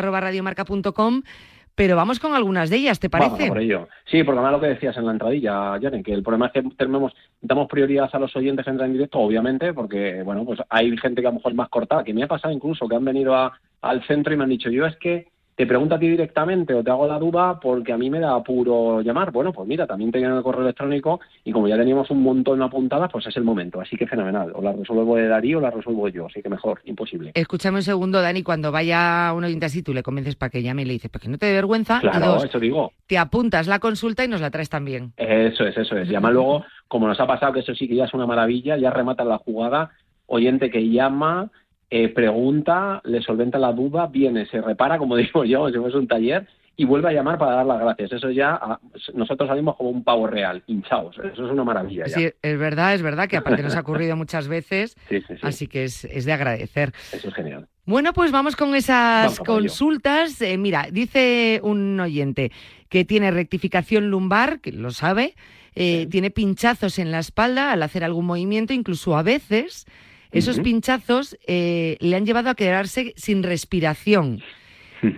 [1.80, 3.48] pero vamos con algunas de ellas, ¿te parece?
[3.48, 3.88] por ello.
[4.04, 6.62] Sí, porque además lo que decías en la entradilla, Jaren, que el problema es que
[6.76, 10.98] tenemos, damos prioridad a los oyentes que entran en directo, obviamente, porque, bueno, pues hay
[10.98, 13.06] gente que a lo mejor es más cortada, que me ha pasado incluso, que han
[13.06, 13.34] venido
[13.82, 15.28] al centro y me han dicho, yo es que
[15.60, 18.34] te pregunto a ti directamente o te hago la duda porque a mí me da
[18.34, 19.34] apuro llamar.
[19.34, 22.66] Bueno, pues mira, también tenía el correo electrónico y como ya teníamos un montón de
[22.66, 23.82] apuntadas, pues es el momento.
[23.82, 24.54] Así que fenomenal.
[24.56, 26.28] O la resuelvo de Darío o la resuelvo yo.
[26.28, 27.32] Así que mejor, imposible.
[27.34, 30.84] Escúchame un segundo, Dani, cuando vaya un oyente así, tú le convences para que llame
[30.84, 32.00] y le dices, porque no te dé vergüenza.
[32.00, 32.94] Claro, eso digo.
[33.06, 35.12] Te apuntas la consulta y nos la traes también.
[35.18, 36.08] Eso es, eso es.
[36.08, 38.92] Llama luego, como nos ha pasado, que eso sí que ya es una maravilla, ya
[38.92, 39.92] remata la jugada,
[40.26, 41.52] oyente que llama
[41.90, 46.08] eh, pregunta, le solventa la duda, viene, se repara, como digo yo, si es un
[46.08, 46.48] taller,
[46.80, 48.14] y vuelve a llamar para dar las gracias.
[48.14, 48.80] Eso ya, ah,
[49.14, 51.18] nosotros salimos como un pavo real, hinchados.
[51.18, 52.06] Eso es una maravilla.
[52.08, 54.96] Sí, es verdad, es verdad, que aparte nos ha ocurrido muchas veces,
[55.42, 56.94] así que es, de agradecer.
[57.12, 57.68] Eso es genial.
[57.86, 60.42] Bueno, pues vamos con esas consultas.
[60.42, 62.52] Eh, mira, dice un oyente
[62.88, 65.36] que tiene rectificación lumbar, que lo sabe,
[65.76, 69.86] eh, tiene pinchazos en la espalda al hacer algún movimiento, incluso a veces
[70.32, 74.42] esos pinchazos eh, le han llevado a quedarse sin respiración.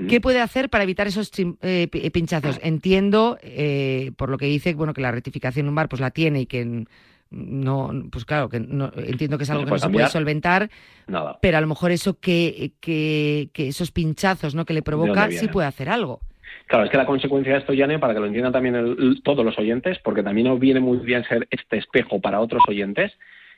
[0.08, 1.32] ¿Qué puede hacer para evitar esos
[1.64, 2.60] eh, pinchazos?
[2.62, 6.46] Entiendo, eh, por lo que dice, bueno, que la rectificación lumbar pues la tiene y
[6.46, 6.86] que
[7.32, 10.70] no, pues claro, que no, entiendo que es algo que no se puede solventar,
[11.08, 11.40] Nada.
[11.42, 14.66] pero a lo mejor eso que, que, esos pinchazos ¿no?
[14.66, 16.22] que le provoca sí puede hacer algo.
[16.68, 19.58] Claro, es que la consecuencia de esto, Yane, para que lo entiendan también todos los
[19.58, 23.12] oyentes, porque también nos viene muy bien ser este espejo para otros oyentes,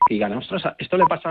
[0.07, 1.29] que digan, ostras, esto le pasa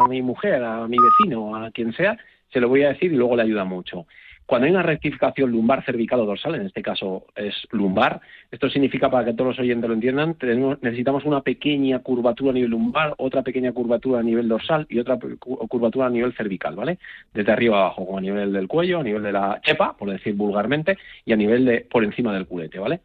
[0.00, 2.16] a mi mujer, a mi vecino, a quien sea,
[2.52, 4.06] se lo voy a decir y luego le ayuda mucho.
[4.44, 9.10] Cuando hay una rectificación lumbar cervical o dorsal, en este caso es lumbar, esto significa,
[9.10, 10.36] para que todos los oyentes lo entiendan,
[10.82, 15.18] necesitamos una pequeña curvatura a nivel lumbar, otra pequeña curvatura a nivel dorsal y otra
[15.38, 16.98] curvatura a nivel cervical, ¿vale?
[17.32, 20.34] Desde arriba abajo, como a nivel del cuello, a nivel de la chepa, por decir
[20.34, 23.00] vulgarmente, y a nivel de por encima del culete, ¿vale?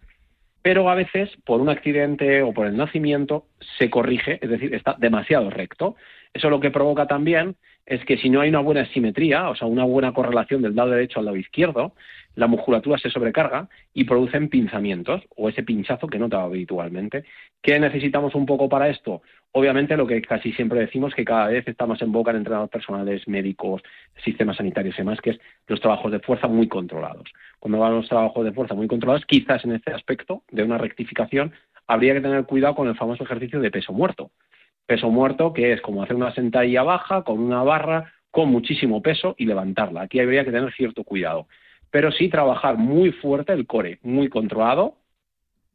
[0.61, 3.45] Pero a veces por un accidente o por el nacimiento
[3.77, 5.95] se corrige, es decir, está demasiado recto.
[6.33, 9.67] Eso lo que provoca también es que si no hay una buena simetría, o sea,
[9.67, 11.93] una buena correlación del lado derecho al lado izquierdo,
[12.37, 17.23] la musculatura se sobrecarga y producen pinzamientos o ese pinchazo que nota habitualmente.
[17.63, 19.23] ¿Qué necesitamos un poco para esto?
[19.53, 22.69] Obviamente lo que casi siempre decimos que cada vez está más en boca en entrenadores
[22.69, 23.81] personales, médicos,
[24.23, 27.27] sistemas sanitarios y demás, que es los trabajos de fuerza muy controlados.
[27.59, 31.53] Cuando van los trabajos de fuerza muy controlados, quizás en este aspecto de una rectificación
[31.87, 34.29] habría que tener cuidado con el famoso ejercicio de peso muerto.
[34.85, 39.33] Peso muerto que es como hacer una sentadilla baja con una barra con muchísimo peso
[39.39, 40.03] y levantarla.
[40.03, 41.47] Aquí habría que tener cierto cuidado.
[41.91, 44.95] Pero sí trabajar muy fuerte el core, muy controlado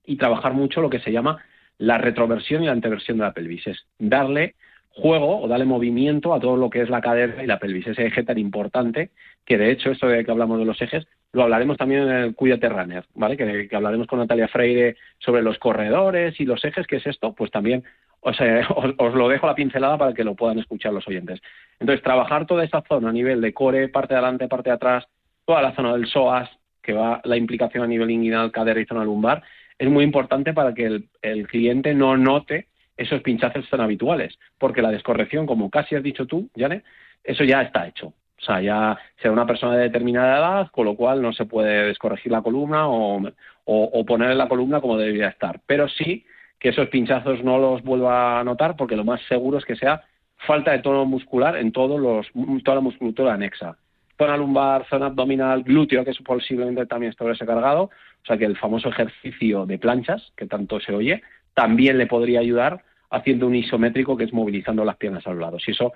[0.04, 1.42] y trabajar mucho lo que se llama
[1.78, 3.66] la retroversión y la anteversión de la pelvis.
[3.66, 4.54] Es darle
[4.94, 8.06] juego o darle movimiento a todo lo que es la cadera y la pelvis, ese
[8.06, 9.10] eje tan importante
[9.46, 12.34] que de hecho esto de que hablamos de los ejes lo hablaremos también en el
[12.34, 13.36] Cuídate Runner, ¿vale?
[13.36, 17.34] Que, hablaremos con Natalia Freire sobre los corredores y los ejes, ¿qué es esto?
[17.34, 17.84] Pues también
[18.20, 18.36] os,
[18.98, 21.40] os, lo dejo la pincelada para que lo puedan escuchar los oyentes.
[21.80, 25.08] Entonces, trabajar toda esa zona a nivel de core, parte de adelante, parte de atrás,
[25.44, 26.48] toda la zona del psoas,
[26.82, 29.42] que va la implicación a nivel inguinal, cadera y zona lumbar,
[29.78, 34.90] es muy importante para que el, cliente no note esos pinchazos tan habituales, porque la
[34.90, 36.82] descorrección, como casi has dicho tú, Jane,
[37.24, 38.08] eso ya está hecho.
[38.08, 41.86] O sea, ya sea una persona de determinada edad, con lo cual no se puede
[41.86, 43.22] descorregir la columna o,
[43.64, 45.60] o, poner en la columna como debería estar.
[45.66, 46.24] Pero sí
[46.58, 50.02] que esos pinchazos no los vuelva a notar, porque lo más seguro es que sea
[50.38, 52.26] falta de tono muscular en todos los,
[52.64, 53.76] toda la musculatura anexa.
[54.18, 58.56] Zona lumbar, zona abdominal, glúteo, que es posiblemente también está sobrecargado, o sea que el
[58.56, 61.22] famoso ejercicio de planchas, que tanto se oye,
[61.54, 65.62] también le podría ayudar haciendo un isométrico que es movilizando las piernas a los lados.
[65.66, 65.92] Y eso,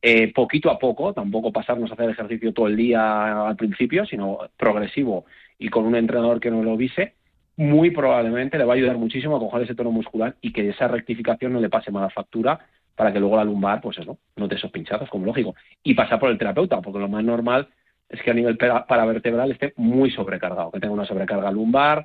[0.00, 4.38] eh, poquito a poco, tampoco pasarnos a hacer ejercicio todo el día al principio, sino
[4.56, 5.26] progresivo
[5.58, 7.14] y con un entrenador que no lo vise,
[7.56, 10.88] muy probablemente le va a ayudar muchísimo a coger ese tono muscular y que esa
[10.88, 14.54] rectificación no le pase mala factura para que luego la lumbar, pues eso, no te
[14.54, 15.54] esos pinchazos, como lógico.
[15.82, 17.68] Y pasar por el terapeuta, porque lo más normal
[18.08, 22.04] es que a nivel paravertebral esté muy sobrecargado, que tenga una sobrecarga lumbar,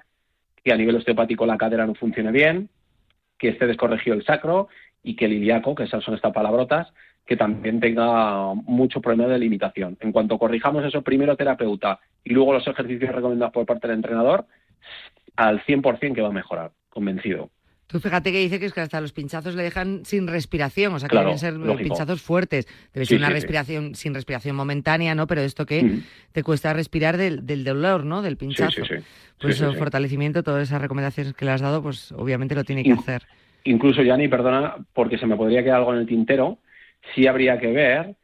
[0.63, 2.69] que a nivel osteopático la cadera no funcione bien,
[3.37, 4.67] que esté descorregido el sacro
[5.03, 6.91] y que el ilíaco, que esas son estas palabrotas,
[7.25, 9.97] que también tenga mucho problema de limitación.
[9.99, 14.45] En cuanto corrijamos eso, primero terapeuta y luego los ejercicios recomendados por parte del entrenador,
[15.35, 17.49] al 100% que va a mejorar, convencido.
[17.89, 20.99] Tú fíjate que dice que es que hasta los pinchazos le dejan sin respiración, o
[20.99, 22.67] sea que deben ser pinchazos fuertes.
[22.93, 25.25] Debe ser una respiración sin respiración momentánea, ¿no?
[25.25, 28.21] Pero esto que te cuesta respirar del, del, dolor, ¿no?
[28.21, 28.83] Del pinchazo.
[29.41, 32.93] Pues el fortalecimiento, todas esas recomendaciones que le has dado, pues obviamente lo tiene que
[32.93, 33.23] hacer.
[33.63, 36.59] Incluso, Yanni, perdona, porque se me podría quedar algo en el tintero,
[37.15, 38.15] sí habría que ver,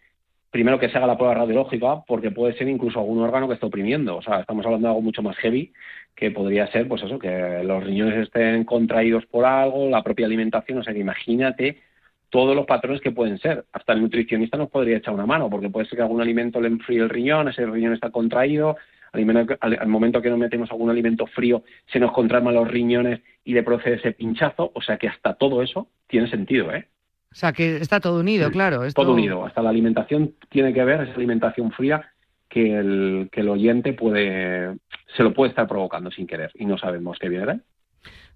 [0.55, 3.65] primero que se haga la prueba radiológica, porque puede ser incluso algún órgano que esté
[3.65, 4.15] oprimiendo.
[4.15, 5.73] O sea, estamos hablando de algo mucho más heavy,
[6.15, 10.77] que podría ser, pues eso, que los riñones estén contraídos por algo, la propia alimentación.
[10.77, 11.81] O sea, que imagínate
[12.29, 13.65] todos los patrones que pueden ser.
[13.73, 16.69] Hasta el nutricionista nos podría echar una mano, porque puede ser que algún alimento le
[16.69, 18.77] enfríe el riñón, ese riñón está contraído,
[19.11, 23.63] al, momento que nos metemos algún alimento frío se nos contraen los riñones y le
[23.63, 26.87] procede ese pinchazo, o sea que hasta todo eso tiene sentido, ¿eh?
[27.32, 28.82] O sea, que está todo unido, claro.
[28.93, 29.45] Todo unido.
[29.45, 32.09] Hasta la alimentación tiene que ver, esa alimentación fría
[32.49, 34.78] que el, que el oyente puede,
[35.15, 37.59] se lo puede estar provocando sin querer y no sabemos qué viene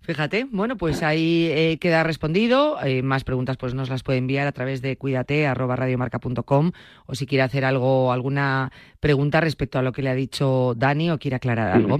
[0.10, 2.84] Fíjate, bueno, pues ahí eh, queda respondido.
[2.84, 6.72] Eh, más preguntas pues nos las puede enviar a través de cuídate@radiomarca.com
[7.06, 11.12] o si quiere hacer algo, alguna pregunta respecto a lo que le ha dicho Dani
[11.12, 12.00] o quiere aclarar algo.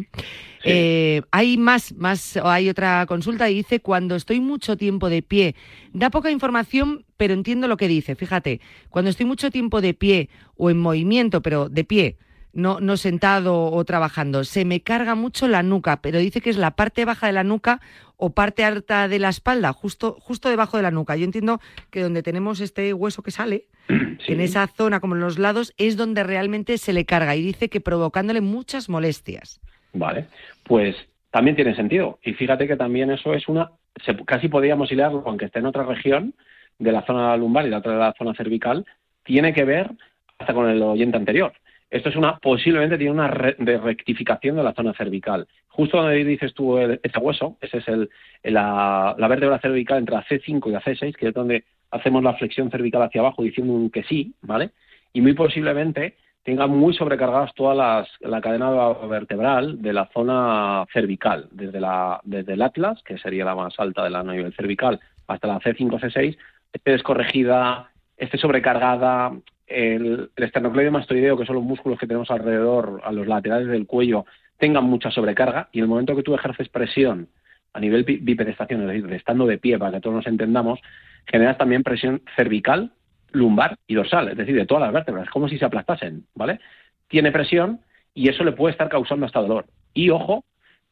[0.64, 5.54] Eh, hay más, más, hay otra consulta y dice cuando estoy mucho tiempo de pie,
[5.94, 8.16] da poca información, pero entiendo lo que dice.
[8.16, 12.18] Fíjate, cuando estoy mucho tiempo de pie o en movimiento, pero de pie
[12.54, 14.44] no, no sentado o trabajando.
[14.44, 17.44] Se me carga mucho la nuca, pero dice que es la parte baja de la
[17.44, 17.82] nuca
[18.18, 21.16] o parte alta de la espalda, justo, justo debajo de la nuca.
[21.16, 25.40] Yo entiendo que donde tenemos este hueso que sale, en esa zona como en los
[25.40, 29.62] lados, es donde realmente se le carga y dice que provocándole muchas molestias.
[29.94, 30.28] Vale,
[30.64, 30.96] pues
[31.32, 32.20] también tiene sentido.
[32.24, 33.72] Y fíjate que también eso es una,
[34.26, 36.34] casi podríamos hilarlo, aunque esté en otra región
[36.78, 38.86] de la zona lumbar y la otra de la zona cervical,
[39.24, 39.92] tiene que ver
[40.38, 41.54] hasta con el oyente anterior.
[41.90, 45.48] Esto es una, posiblemente tiene una de rectificación de la zona cervical.
[45.70, 48.10] Justo donde dices tú el, ese hueso, ese es el,
[48.44, 52.70] la, vértebra cervical entre la C5 y la C6, que es donde hacemos la flexión
[52.70, 54.72] cervical hacia abajo diciendo un que sí, ¿vale?
[55.14, 58.70] Y muy posiblemente tenga muy sobrecargadas toda las, la cadena
[59.10, 64.04] vertebral de la zona cervical, desde, la, desde el atlas, que sería la más alta
[64.04, 66.38] de la nivel cervical, hasta la C5, C6,
[66.72, 69.32] esté descorregida, esté sobrecargada,
[69.70, 74.26] el, el que son los músculos que tenemos alrededor, a los laterales del cuello,
[74.58, 77.30] tengan mucha sobrecarga y en el momento que tú ejerces presión
[77.74, 80.80] a nivel bipedestación, es decir, estando de pie para que todos nos entendamos,
[81.26, 82.92] generas también presión cervical,
[83.32, 86.60] lumbar y dorsal, es decir, de todas las vértebras, como si se aplastasen, ¿vale?
[87.08, 87.82] Tiene presión
[88.14, 89.66] y eso le puede estar causando hasta dolor.
[89.94, 90.46] Y ojo,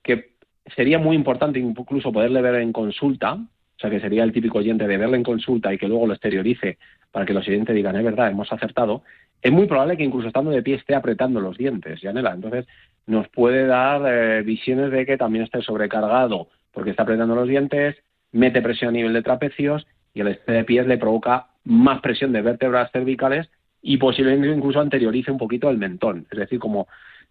[0.03, 0.33] que
[0.75, 4.87] sería muy importante incluso poderle ver en consulta, o sea, que sería el típico oyente
[4.87, 6.77] de verle en consulta y que luego lo exteriorice
[7.11, 9.03] para que los oyentes digan, es verdad, hemos acertado,
[9.41, 12.33] es muy probable que incluso estando de pie esté apretando los dientes, Yanela.
[12.33, 12.65] Entonces,
[13.05, 17.95] nos puede dar eh, visiones de que también esté sobrecargado porque está apretando los dientes,
[18.31, 22.31] mete presión a nivel de trapecios y el esté de pies le provoca más presión
[22.33, 23.49] de vértebras cervicales
[23.81, 26.27] y posiblemente incluso anteriorice un poquito el mentón.
[26.31, 26.87] Es decir, como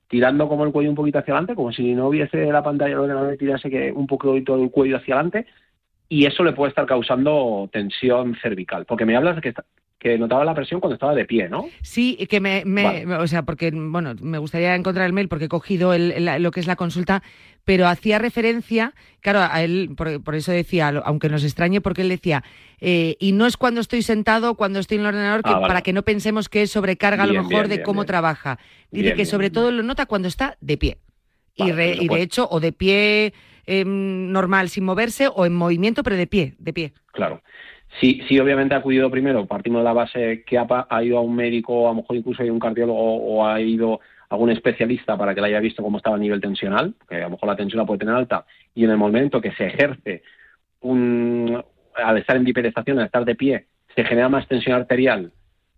[0.09, 3.37] tirando como el cuello un poquito hacia adelante, como si no hubiese la pantalla de
[3.37, 5.47] tirase que un poquito el cuello hacia adelante,
[6.09, 8.85] y eso le puede estar causando tensión cervical.
[8.85, 9.55] Porque me hablas de que,
[9.99, 11.69] que notaba la presión cuando estaba de pie, ¿no?
[11.83, 12.63] Sí, que me,
[13.17, 16.67] o sea, porque, bueno, me gustaría encontrar el mail porque he cogido lo que es
[16.67, 17.23] la consulta,
[17.65, 22.45] pero hacía referencia, claro, a él, por, eso decía, aunque nos extrañe, porque él decía,
[22.81, 25.83] eh, y no es cuando estoy sentado, cuando estoy en el ordenador, que, ah, para
[25.83, 28.59] que no pensemos que es sobrecarga a lo mejor de cómo trabaja.
[28.93, 30.99] Dice que sobre todo lo nota cuando está de pie.
[31.57, 33.33] y, pues y de hecho, o de pie
[33.67, 36.93] Em, normal, sin moverse, o en movimiento, pero de pie, de pie.
[37.13, 37.43] Claro.
[38.01, 41.35] Sí, sí, obviamente ha acudido primero, partimos de la base que ha, ido a un
[41.35, 45.17] médico, a lo mejor incluso ha ido un cardiólogo o ha ido a un especialista
[45.17, 47.57] para que le haya visto cómo estaba a nivel tensional, que a lo mejor la
[47.57, 48.45] tensión la puede tener alta,
[48.75, 50.23] y en el momento que se ejerce
[50.81, 51.63] un,
[51.95, 55.33] al estar en bipedestación, al estar de pie, se genera más tensión arterial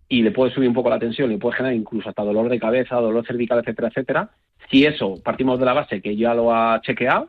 [0.09, 2.59] y le puede subir un poco la tensión y puede generar incluso hasta dolor de
[2.59, 4.31] cabeza, dolor cervical, etcétera, etcétera.
[4.71, 7.29] Si eso partimos de la base que ya lo ha chequeado,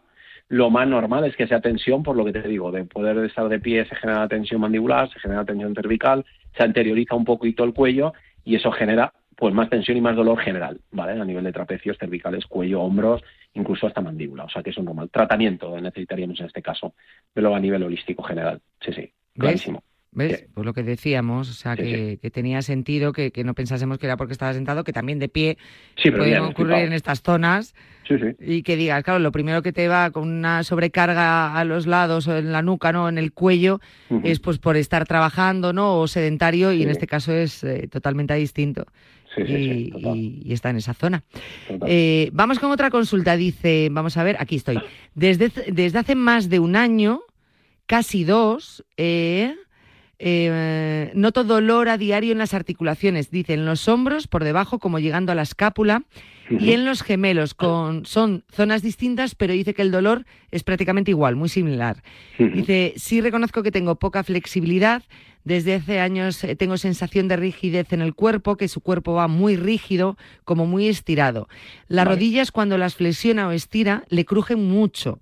[0.50, 3.48] lo más normal es que sea tensión, por lo que te digo, de poder estar
[3.48, 6.26] de pie se genera tensión mandibular, se genera tensión cervical,
[6.58, 10.40] se anterioriza un poquito el cuello y eso genera pues más tensión y más dolor
[10.40, 11.20] general, ¿vale?
[11.20, 13.24] A nivel de trapecios, cervicales, cuello, hombros,
[13.54, 14.44] incluso hasta mandíbula.
[14.44, 15.10] O sea que es un normal.
[15.10, 16.94] Tratamiento necesitaríamos en este caso,
[17.32, 18.60] pero a nivel holístico general.
[18.82, 19.82] Sí, sí, clarísimo.
[20.12, 20.46] ¿Ves?
[20.54, 24.34] Pues lo que decíamos, o sea, que, tenía sentido que, no pensásemos que era porque
[24.34, 25.58] estaba sentado, que también de pie
[25.98, 27.76] sí, pueden ocurrir en estas zonas.
[28.40, 32.28] Y que digas, claro, lo primero que te va con una sobrecarga a los lados
[32.28, 33.08] o en la nuca, ¿no?
[33.08, 33.82] En el cuello,
[34.24, 36.00] es pues por estar trabajando, ¿no?
[36.00, 38.86] O sedentario, y en este caso es eh, totalmente distinto.
[39.38, 39.94] y,
[40.44, 41.24] y, está en esa zona.
[41.86, 43.38] Eh, vamos con otra consulta.
[43.38, 44.82] Dice, vamos a ver, aquí estoy.
[45.14, 47.22] Desde, desde hace más de un año,
[47.86, 49.56] casi dos, eh,
[50.22, 55.00] eh, noto dolor a diario en las articulaciones, dice, en los hombros, por debajo, como
[55.00, 56.04] llegando a la escápula,
[56.50, 61.12] y en los gemelos, con, son zonas distintas, pero dice que el dolor es prácticamente
[61.12, 62.04] igual, muy similar.
[62.38, 65.04] Dice, sí reconozco que tengo poca flexibilidad,
[65.46, 69.28] desde hace años eh, tengo sensación de rigidez en el cuerpo, que su cuerpo va
[69.28, 71.48] muy rígido, como muy estirado.
[71.88, 75.20] Las rodillas, cuando las flexiona o estira, le crujen mucho.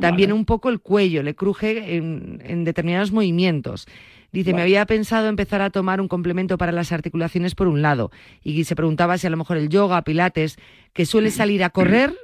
[0.00, 3.86] También un poco el cuello, le cruje en determinados movimientos.
[4.32, 8.10] Dice, me había pensado empezar a tomar un complemento para las articulaciones por un lado.
[8.42, 10.58] Y se preguntaba si a lo mejor el yoga, pilates,
[10.92, 12.14] que suele salir a correr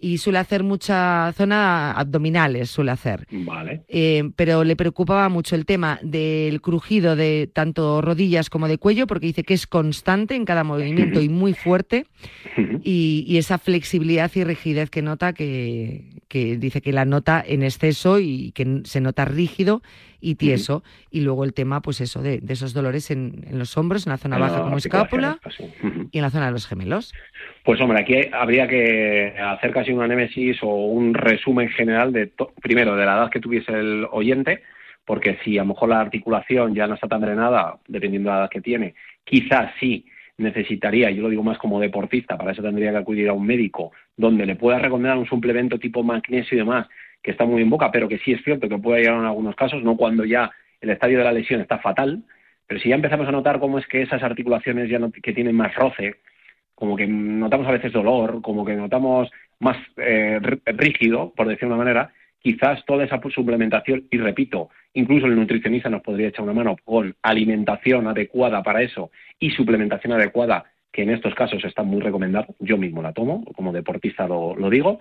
[0.00, 3.26] y suele hacer mucha zona abdominales, suele hacer.
[3.30, 3.82] Vale.
[3.86, 9.06] Eh, pero le preocupaba mucho el tema del crujido de tanto rodillas como de cuello,
[9.06, 12.06] porque dice que es constante en cada movimiento y muy fuerte,
[12.82, 18.20] y, esa flexibilidad y rigidez que nota, que, que, dice que la nota en exceso
[18.20, 19.82] y que se nota rígido
[20.20, 20.82] y tieso.
[21.10, 24.38] Y luego el tema, pues eso, de, esos dolores en, los hombros, en la zona
[24.38, 25.38] baja como escápula
[26.10, 27.12] y en la zona de los gemelos.
[27.64, 32.96] Pues hombre, aquí habría que hacer casi una némesis o un resumen general de, primero,
[32.96, 34.62] de la edad que tuviese el oyente,
[35.04, 38.42] porque si a lo mejor la articulación ya no está tan drenada, dependiendo de la
[38.42, 38.94] edad que tiene,
[39.24, 40.06] quizás sí
[40.40, 43.92] necesitaría, yo lo digo más como deportista, para eso tendría que acudir a un médico
[44.16, 46.88] donde le pueda recomendar un suplemento tipo magnesio y demás,
[47.22, 49.54] que está muy en boca, pero que sí es cierto que puede llegar en algunos
[49.56, 50.50] casos, no cuando ya
[50.80, 52.22] el estadio de la lesión está fatal,
[52.66, 55.56] pero si ya empezamos a notar cómo es que esas articulaciones ya no, que tienen
[55.56, 56.16] más roce,
[56.74, 61.76] como que notamos a veces dolor, como que notamos más eh, rígido, por decir una
[61.76, 66.76] manera, quizás toda esa suplementación, y repito, incluso el nutricionista nos podría echar una mano
[66.84, 72.54] con alimentación adecuada para eso y suplementación adecuada, que en estos casos está muy recomendado,
[72.58, 75.00] yo mismo la tomo, como deportista lo, lo digo,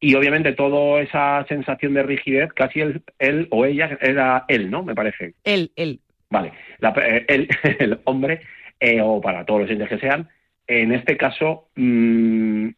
[0.00, 4.82] y obviamente toda esa sensación de rigidez, casi él, él o ella, era él, ¿no?
[4.84, 5.34] Me parece.
[5.44, 6.00] Él, él.
[6.30, 8.40] Vale, eh, él, el hombre,
[8.78, 10.28] eh, o para todos los entes que sean,
[10.66, 12.68] en este caso mmm,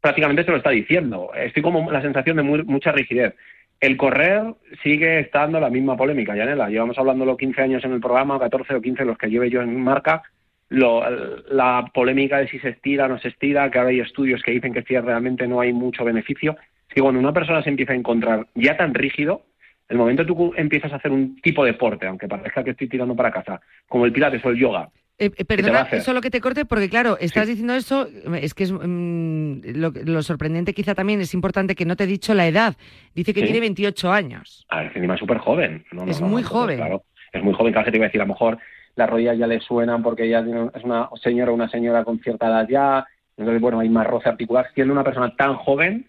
[0.00, 1.30] prácticamente se lo está diciendo.
[1.34, 3.34] Estoy como la sensación de mucha rigidez.
[3.80, 4.42] El correr
[4.82, 6.68] sigue estando la misma polémica, Yanela.
[6.68, 9.80] Llevamos hablándolo 15 años en el programa, 14 o 15 los que lleve yo en
[9.80, 10.22] marca.
[10.68, 14.52] La polémica de si se estira o no se estira, que ahora hay estudios que
[14.52, 16.56] dicen que si realmente no hay mucho beneficio.
[16.88, 19.42] Es que cuando una persona se empieza a encontrar ya tan rígido,
[19.88, 22.88] el momento que tú empiezas a hacer un tipo de deporte, aunque parezca que estoy
[22.88, 24.88] tirando para casa, como el pilates o el yoga,
[25.18, 28.72] eh, eh, perdona, solo que te corte, porque claro, estás diciendo eso, es que es
[28.72, 32.76] mm, lo, sorprendente quizá también es importante que no te he dicho la edad.
[33.14, 34.66] Dice que tiene 28 años.
[34.68, 35.84] Ah, es encima súper joven.
[36.06, 36.76] es muy joven.
[36.76, 38.58] Claro, es muy joven, casi te iba a decir, a lo mejor
[38.96, 42.66] las rodillas ya le suenan porque ya es una señora una señora con cierta edad
[42.68, 44.66] ya, entonces bueno, hay más roce articular.
[44.74, 46.06] Siendo una persona tan joven,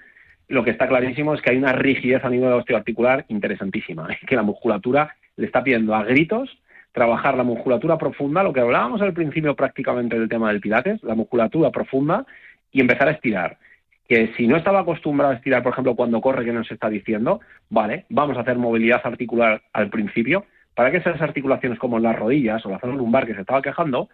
[0.47, 4.43] lo que está clarísimo es que hay una rigidez a nivel osteoarticular interesantísima, que la
[4.43, 6.57] musculatura le está pidiendo a gritos
[6.97, 11.13] trabajar la musculatura profunda, lo que hablábamos al principio prácticamente del tema del pilates, la
[11.13, 12.25] musculatura profunda
[12.71, 13.59] y empezar a estirar.
[14.07, 17.39] Que si no estaba acostumbrado a estirar, por ejemplo, cuando corre, que nos está diciendo,
[17.69, 20.45] vale, vamos a hacer movilidad articular al principio,
[20.77, 24.09] para que esas articulaciones como las rodillas o la zona lumbar que se estaba quejando,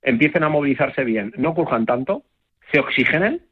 [0.00, 2.22] empiecen a movilizarse bien, no curjan tanto,
[2.72, 3.42] se oxigenen,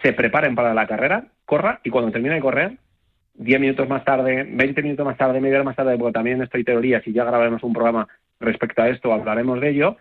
[0.00, 2.76] se preparen para la carrera, corra y cuando termine de correr,
[3.34, 6.62] 10 minutos más tarde, 20 minutos más tarde, media hora más tarde, porque también estoy
[6.62, 8.06] teoría, si ya grabaremos un programa
[8.38, 9.96] respecto a esto, hablaremos de ello,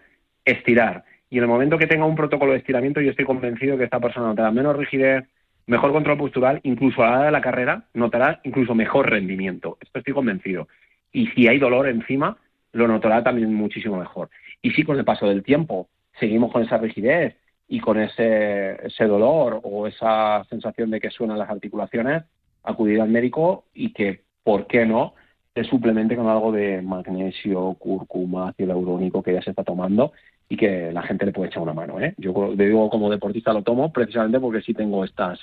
[0.46, 1.06] estirar.
[1.32, 4.00] Y en el momento que tenga un protocolo de estiramiento, yo estoy convencido que esta
[4.00, 5.26] persona notará menos rigidez,
[5.66, 9.80] mejor control postural, incluso a la hora de la carrera notará incluso mejor rendimiento.
[9.82, 10.68] Esto estoy convencido.
[11.14, 12.38] Y si hay dolor encima,
[12.74, 14.30] lo notará también muchísimo mejor.
[14.62, 15.88] Y si con el paso del tiempo
[16.20, 17.36] seguimos con esa rigidez
[17.68, 22.24] y con ese, ese dolor o esa sensación de que suenan las articulaciones,
[22.64, 25.14] acudir al médico y que, ¿por qué no?,
[25.54, 30.12] se suplemente con algo de magnesio, cúrcuma, ácido hialurónico que ya se está tomando
[30.50, 32.00] y que la gente le puede echar una mano.
[32.00, 32.16] ¿eh?
[32.18, 35.40] Yo digo como deportista lo tomo precisamente porque sí tengo estas,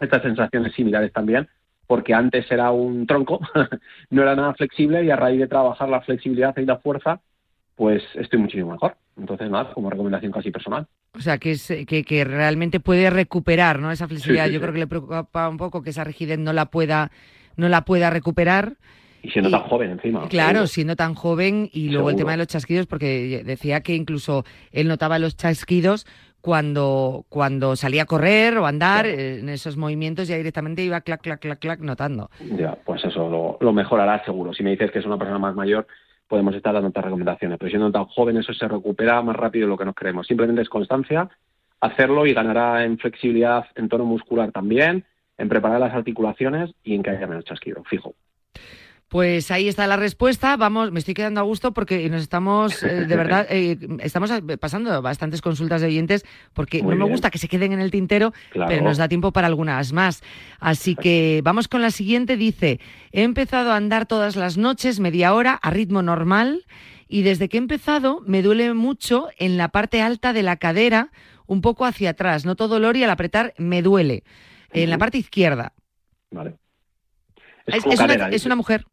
[0.00, 1.46] estas sensaciones similares también,
[1.86, 3.40] porque antes era un tronco,
[4.10, 7.20] no era nada flexible y a raíz de trabajar la flexibilidad y la fuerza,
[7.76, 8.96] pues estoy muchísimo mejor.
[9.16, 10.86] Entonces, nada, como recomendación casi personal.
[11.16, 13.92] O sea, que, es, que, que realmente puede recuperar ¿no?
[13.92, 14.48] esa flexibilidad.
[14.48, 17.12] Yo creo que le preocupa un poco que esa rigidez no la pueda,
[17.56, 18.74] no la pueda recuperar
[19.22, 20.28] Y siendo tan joven encima.
[20.28, 24.44] Claro, siendo tan joven y luego el tema de los chasquidos, porque decía que incluso
[24.72, 26.06] él notaba los chasquidos
[26.44, 31.40] cuando, cuando salía a correr o andar, en esos movimientos ya directamente iba clac, clac,
[31.40, 32.28] clac, clac, notando.
[32.58, 34.52] Ya, pues eso lo, lo mejorará seguro.
[34.52, 35.86] Si me dices que es una persona más mayor,
[36.28, 37.56] podemos estar dando otras recomendaciones.
[37.58, 40.26] Pero siendo tan joven, eso se recupera más rápido de lo que nos creemos.
[40.26, 41.30] Simplemente es constancia,
[41.80, 45.06] hacerlo y ganará en flexibilidad en tono muscular también,
[45.38, 48.14] en preparar las articulaciones y en que haya menos chasquido, fijo.
[49.14, 50.56] Pues ahí está la respuesta.
[50.56, 55.00] Vamos, me estoy quedando a gusto porque nos estamos, eh, de verdad, eh, estamos pasando
[55.02, 58.82] bastantes consultas de oyentes porque no me gusta que se queden en el tintero, pero
[58.82, 60.24] nos da tiempo para algunas más.
[60.58, 62.36] Así que vamos con la siguiente.
[62.36, 62.80] Dice,
[63.12, 66.64] he empezado a andar todas las noches, media hora, a ritmo normal,
[67.06, 71.12] y desde que he empezado me duele mucho en la parte alta de la cadera,
[71.46, 72.44] un poco hacia atrás.
[72.44, 74.24] Noto dolor y al apretar me duele.
[74.72, 75.72] En la parte izquierda.
[76.32, 76.56] Vale.
[77.66, 78.84] Es, es una mujer.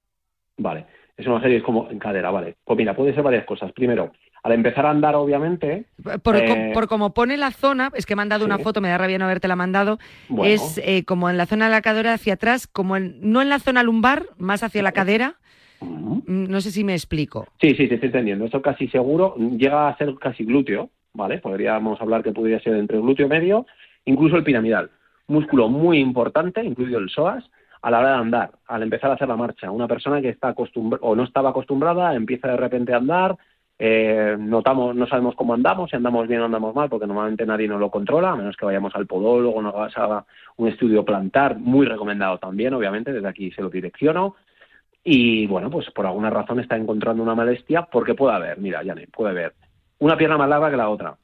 [0.61, 0.85] Vale,
[1.17, 2.55] es una serie como en cadera, vale.
[2.63, 3.71] Pues mira, puede ser varias cosas.
[3.71, 4.11] Primero,
[4.43, 5.85] al empezar a andar, obviamente.
[6.23, 8.97] Por, eh, como pone la zona, es que me han dado una foto, me da
[8.97, 9.97] rabia no haberte la mandado.
[10.43, 13.49] Es eh, como en la zona de la cadera hacia atrás, como en, no en
[13.49, 15.35] la zona lumbar, más hacia la cadera.
[15.81, 17.47] No sé si me explico.
[17.59, 18.45] Sí, sí, te estoy entendiendo.
[18.45, 21.39] Esto casi seguro llega a ser casi glúteo, ¿vale?
[21.39, 23.65] Podríamos hablar que podría ser entre glúteo medio,
[24.05, 24.91] incluso el piramidal.
[25.27, 27.43] Músculo muy importante, incluido el psoas,
[27.81, 29.71] a la hora de andar, al empezar a hacer la marcha.
[29.71, 33.37] Una persona que está acostumbrada o no estaba acostumbrada empieza de repente a andar,
[33.83, 37.67] eh, notamos, no sabemos cómo andamos, si andamos bien o andamos mal, porque normalmente nadie
[37.67, 40.23] nos lo controla, a menos que vayamos al podólogo, nos haga
[40.57, 44.35] un estudio plantar, muy recomendado también, obviamente, desde aquí se lo direcciono.
[45.03, 49.07] Y bueno, pues por alguna razón está encontrando una molestia, porque puede haber, mira, Yane,
[49.07, 49.53] puede haber
[49.97, 51.15] una pierna más larga que la otra.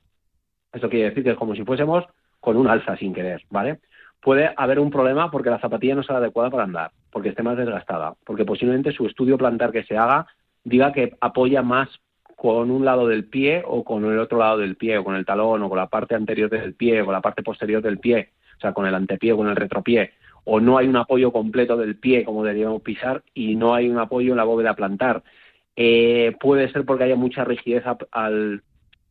[0.74, 2.05] Esto quiere decir que es como si fuésemos
[2.39, 3.82] con un alza sin querer, ¿vale?
[4.22, 7.57] Puede haber un problema porque la zapatilla no sea adecuada para andar, porque esté más
[7.57, 10.28] desgastada, porque posiblemente su estudio plantar que se haga
[10.63, 11.89] diga que apoya más
[12.36, 15.26] con un lado del pie o con el otro lado del pie, o con el
[15.26, 18.30] talón, o con la parte anterior del pie, o con la parte posterior del pie,
[18.57, 20.11] o sea, con el antepié o con el retropié,
[20.43, 23.97] o no hay un apoyo completo del pie como deberíamos pisar y no hay un
[23.97, 25.24] apoyo en la bóveda plantar.
[25.76, 28.63] Eh, puede ser porque haya mucha rigidez al,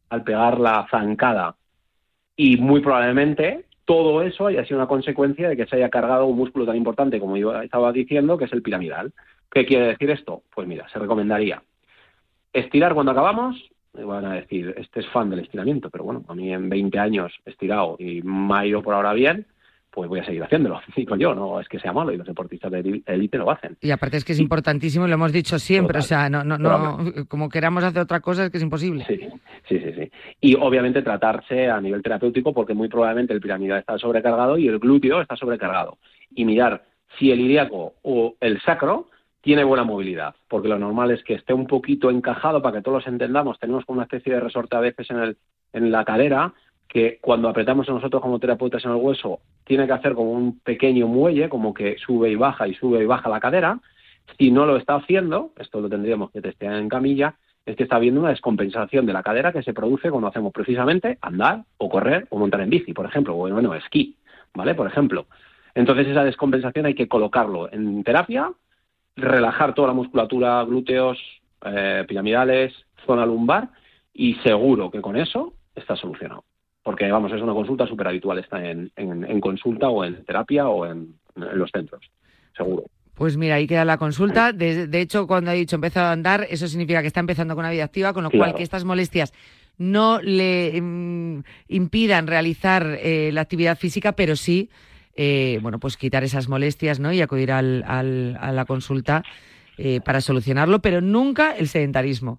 [0.09, 1.57] al pegar la zancada
[2.37, 6.37] y muy probablemente todo eso haya sido una consecuencia de que se haya cargado un
[6.37, 9.13] músculo tan importante como yo estaba diciendo, que es el piramidal.
[9.51, 10.43] ¿Qué quiere decir esto?
[10.55, 11.63] Pues mira, se recomendaría
[12.53, 13.57] estirar cuando acabamos.
[13.93, 16.99] Me van a decir, este es fan del estiramiento, pero bueno, a mí en 20
[16.99, 19.47] años estirado y me ha ido por ahora bien,
[19.97, 20.79] pues voy a seguir haciéndolo.
[20.95, 23.79] Digo yo, no es que sea malo y los deportistas de élite lo hacen.
[23.81, 26.99] Y aparte es que es importantísimo, lo hemos dicho siempre, o sea, no, no, no,
[27.29, 29.07] como queramos hacer otra cosa es que es imposible.
[29.09, 29.19] Sí,
[29.67, 30.11] sí, sí, sí.
[30.43, 34.79] Y obviamente tratarse a nivel terapéutico porque muy probablemente el piramidal está sobrecargado y el
[34.79, 35.97] glúteo está sobrecargado.
[36.35, 36.85] Y mirar
[37.19, 39.09] si el ilíaco o el sacro
[39.41, 42.99] tiene buena movilidad, porque lo normal es que esté un poquito encajado para que todos
[42.99, 43.59] los entendamos.
[43.59, 45.37] Tenemos como una especie de resorte a veces en, el,
[45.73, 46.53] en la cadera
[46.89, 51.07] que cuando apretamos nosotros como terapeutas en el hueso, tiene que hacer como un pequeño
[51.09, 53.81] muelle, como que sube y baja y sube y baja la cadera.
[54.39, 57.35] Si no lo está haciendo, esto lo tendríamos que testear en camilla,
[57.65, 61.19] es que está habiendo una descompensación de la cadera que se produce cuando hacemos precisamente
[61.21, 64.17] andar o correr o montar en bici, por ejemplo, o bueno, esquí,
[64.55, 64.75] ¿vale?
[64.75, 65.27] Por ejemplo.
[65.75, 68.53] Entonces esa descompensación hay que colocarlo en terapia,
[69.17, 71.19] relajar toda la musculatura, glúteos,
[71.65, 72.73] eh, piramidales,
[73.05, 73.69] zona lumbar
[74.15, 76.45] y seguro que con eso está solucionado
[76.87, 81.17] porque vamos, es una consulta súper habitual, está en, consulta o en terapia o en,
[81.35, 82.09] los centros,
[82.57, 82.85] seguro.
[83.13, 84.53] Pues mira, ahí queda la consulta.
[84.53, 87.73] De, hecho, cuando ha dicho empezado a andar, eso significa que está empezando con una
[87.73, 89.33] vida activa, con lo cual que estas molestias
[89.79, 94.71] no le mm, impidan realizar eh, la actividad física, pero sí,
[95.17, 97.13] eh, bueno, pues quitar esas molestias, ¿no?
[97.13, 99.25] Y acudir al, a la consulta
[99.79, 102.39] eh, para solucionarlo, pero nunca el sedentarismo.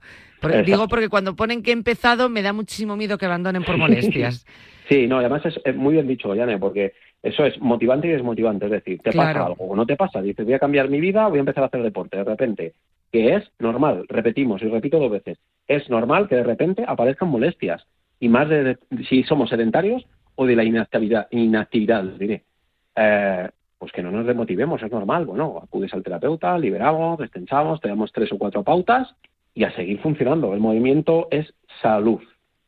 [0.65, 4.45] digo porque cuando ponen que he empezado me da muchísimo miedo que abandonen por molestias.
[4.87, 8.65] Sí, no, además es, muy bien dicho, Yane, porque eso es motivante y desmotivante.
[8.65, 10.21] Es decir, te pasa algo o no te pasa.
[10.21, 12.15] Dices, voy a cambiar mi vida, voy a empezar a hacer deporte.
[12.15, 12.73] De repente,
[13.11, 17.85] que es normal, repetimos y repito dos veces, es normal que de repente aparezcan molestias.
[18.19, 18.77] Y más de,
[19.09, 22.43] si somos sedentarios o de la inactividad, inactividad diré.
[22.95, 25.25] Eh, pues que no nos demotivemos, es normal.
[25.25, 29.07] Bueno, acudes al terapeuta, liberamos, destensamos, te damos tres o cuatro pautas
[29.53, 30.53] y a seguir funcionando.
[30.53, 32.21] El movimiento es salud.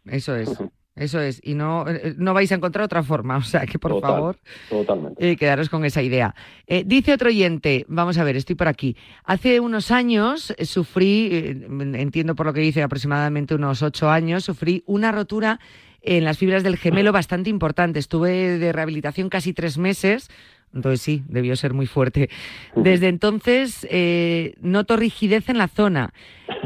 [0.06, 0.58] Eso es.
[1.00, 4.02] Eso es, y no, eh, no vais a encontrar otra forma, o sea que por
[4.02, 4.38] favor
[4.70, 5.32] totalmente.
[5.32, 6.36] Eh, quedaros con esa idea.
[6.68, 8.98] Eh, dice otro oyente, vamos a ver, estoy por aquí.
[9.24, 15.14] Hace unos años sufrí, entiendo por lo que dice aproximadamente unos ocho años, sufrí una
[15.14, 15.62] rotura
[16.02, 18.00] en las fibras del gemelo bastante importante.
[18.00, 20.30] Estuve de rehabilitación casi tres meses,
[20.74, 22.30] Entonces sí, debió ser muy fuerte.
[22.76, 26.14] Desde entonces eh, noto rigidez en la zona.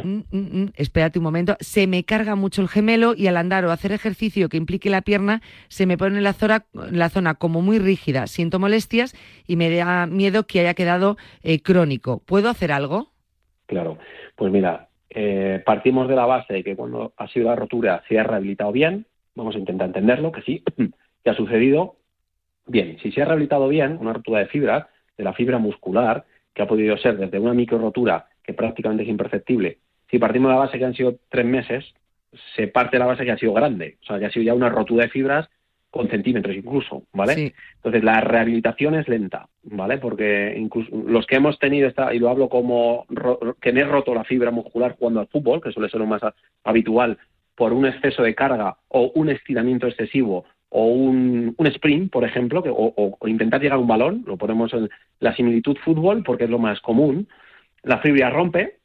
[0.03, 1.55] Mm, mm, mm, espérate un momento.
[1.59, 5.01] Se me carga mucho el gemelo y al andar o hacer ejercicio que implique la
[5.01, 8.27] pierna, se me pone la zona, la zona como muy rígida.
[8.27, 9.15] Siento molestias
[9.47, 12.21] y me da miedo que haya quedado eh, crónico.
[12.25, 13.11] ¿Puedo hacer algo?
[13.65, 13.97] Claro.
[14.35, 18.19] Pues mira, eh, partimos de la base de que cuando ha sido la rotura se
[18.19, 19.05] ha rehabilitado bien.
[19.35, 20.63] Vamos a intentar entenderlo, que sí,
[21.23, 21.95] que ha sucedido
[22.65, 26.61] Bien, si se ha rehabilitado bien una rotura de fibra, de la fibra muscular, que
[26.61, 30.59] ha podido ser desde una micro rotura que prácticamente es imperceptible, si partimos de la
[30.59, 31.93] base que han sido tres meses,
[32.55, 34.53] se parte de la base que ha sido grande, o sea, que ha sido ya
[34.53, 35.49] una rotura de fibras
[35.89, 37.53] con centímetros incluso, ¿vale?
[37.75, 39.99] Entonces la rehabilitación es lenta, ¿vale?
[39.99, 43.05] Porque incluso los que hemos tenido esta, y lo hablo como
[43.61, 46.21] que me he roto la fibra muscular jugando al fútbol, que suele ser lo más
[46.63, 47.19] habitual,
[47.55, 50.45] por un exceso de carga o un estiramiento excesivo
[50.75, 55.35] o un, sprint, por ejemplo, o, intentar llegar a un balón, lo ponemos en la
[55.35, 57.27] similitud fútbol porque es lo más común,
[57.83, 58.79] la fibra rompe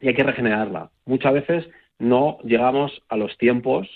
[0.00, 0.90] y hay que regenerarla.
[1.06, 3.88] Muchas veces no llegamos a los tiempos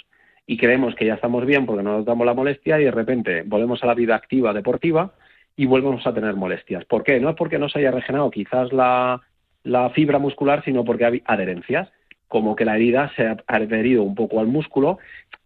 [0.48, 3.42] y creemos que ya estamos bien porque no nos damos la molestia y de repente
[3.42, 5.12] volvemos a la vida activa deportiva
[5.54, 6.84] y volvemos a tener molestias.
[6.86, 7.20] ¿Por qué?
[7.20, 9.20] No es porque no se haya regenerado quizás la,
[9.62, 11.88] la fibra muscular, sino porque hay adherencias,
[12.32, 14.96] como que la herida se ha adherido un poco al músculo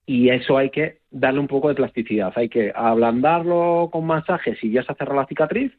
[0.07, 2.33] y eso hay que darle un poco de plasticidad.
[2.37, 5.73] Hay que ablandarlo con masaje si ya se ha cerrado la cicatriz,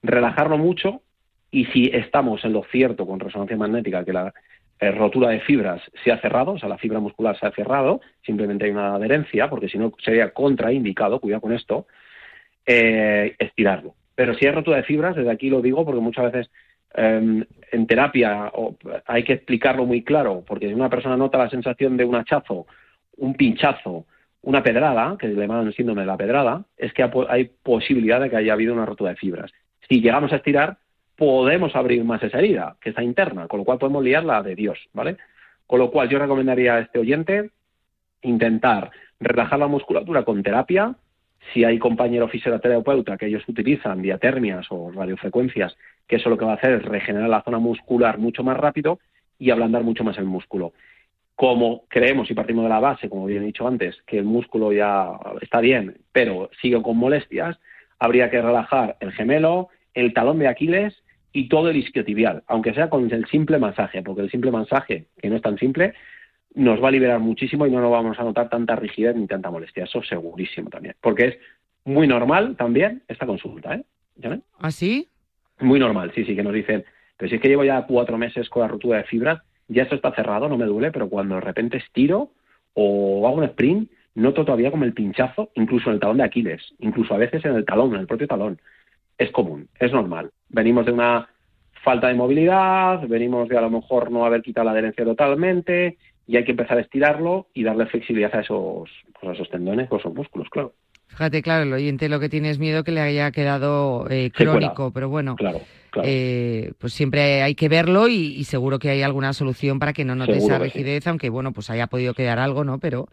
[0.00, 1.02] relajarlo mucho
[1.50, 4.32] y si estamos en lo cierto con resonancia magnética que la
[4.78, 8.00] eh, rotura de fibras se ha cerrado, o sea, la fibra muscular se ha cerrado,
[8.24, 11.88] simplemente hay una adherencia, porque si no sería contraindicado, cuidado con esto,
[12.64, 13.96] eh, estirarlo.
[14.14, 16.52] Pero si hay rotura de fibras, desde aquí lo digo porque muchas veces
[16.94, 18.52] em, en terapia
[19.06, 22.66] hay que explicarlo muy claro, porque si una persona nota la sensación de un hachazo
[23.16, 24.06] un pinchazo,
[24.42, 28.36] una pedrada, que le llaman síndrome de la pedrada, es que hay posibilidad de que
[28.36, 29.50] haya habido una rotura de fibras.
[29.88, 30.78] Si llegamos a estirar,
[31.16, 34.78] podemos abrir más esa herida, que está interna, con lo cual podemos liarla de Dios,
[34.92, 35.16] ¿vale?
[35.66, 37.50] Con lo cual yo recomendaría a este oyente
[38.22, 38.90] intentar
[39.20, 40.94] relajar la musculatura con terapia,
[41.52, 45.76] si hay compañero fisioterapeuta que ellos utilizan diatermias o radiofrecuencias,
[46.06, 48.98] que eso lo que va a hacer es regenerar la zona muscular mucho más rápido
[49.38, 50.72] y ablandar mucho más el músculo.
[51.34, 54.72] Como creemos y partimos de la base, como bien he dicho antes, que el músculo
[54.72, 55.08] ya
[55.40, 57.58] está bien, pero sigue con molestias,
[57.98, 62.88] habría que relajar el gemelo, el talón de Aquiles y todo el isquiotibial, aunque sea
[62.88, 65.94] con el simple masaje, porque el simple masaje, que no es tan simple,
[66.54, 69.50] nos va a liberar muchísimo y no nos vamos a notar tanta rigidez ni tanta
[69.50, 69.84] molestia.
[69.84, 71.38] Eso segurísimo también, porque es
[71.84, 73.84] muy normal también esta consulta, ¿eh?
[74.58, 75.08] ¿Ah, sí?
[75.60, 76.84] Muy normal, sí, sí, que nos dicen,
[77.16, 79.96] pero si es que llevo ya cuatro meses con la ruptura de fibras, ya esto
[79.96, 82.30] está cerrado, no me duele, pero cuando de repente estiro
[82.74, 86.74] o hago un sprint, noto todavía como el pinchazo, incluso en el talón de Aquiles,
[86.78, 88.60] incluso a veces en el talón, en el propio talón.
[89.16, 90.30] Es común, es normal.
[90.48, 91.28] Venimos de una
[91.82, 96.36] falta de movilidad, venimos de a lo mejor no haber quitado la adherencia totalmente y
[96.36, 98.88] hay que empezar a estirarlo y darle flexibilidad a esos,
[99.20, 100.72] pues a esos tendones o esos músculos, claro.
[101.06, 104.90] Fíjate, claro, el oyente lo que tiene es miedo que le haya quedado eh, crónico,
[104.92, 105.60] pero bueno, claro,
[106.02, 110.16] Eh, pues siempre hay que verlo y, seguro que hay alguna solución para que no
[110.16, 112.78] note esa rigidez, aunque bueno, pues haya podido quedar algo, ¿no?
[112.78, 113.06] Pero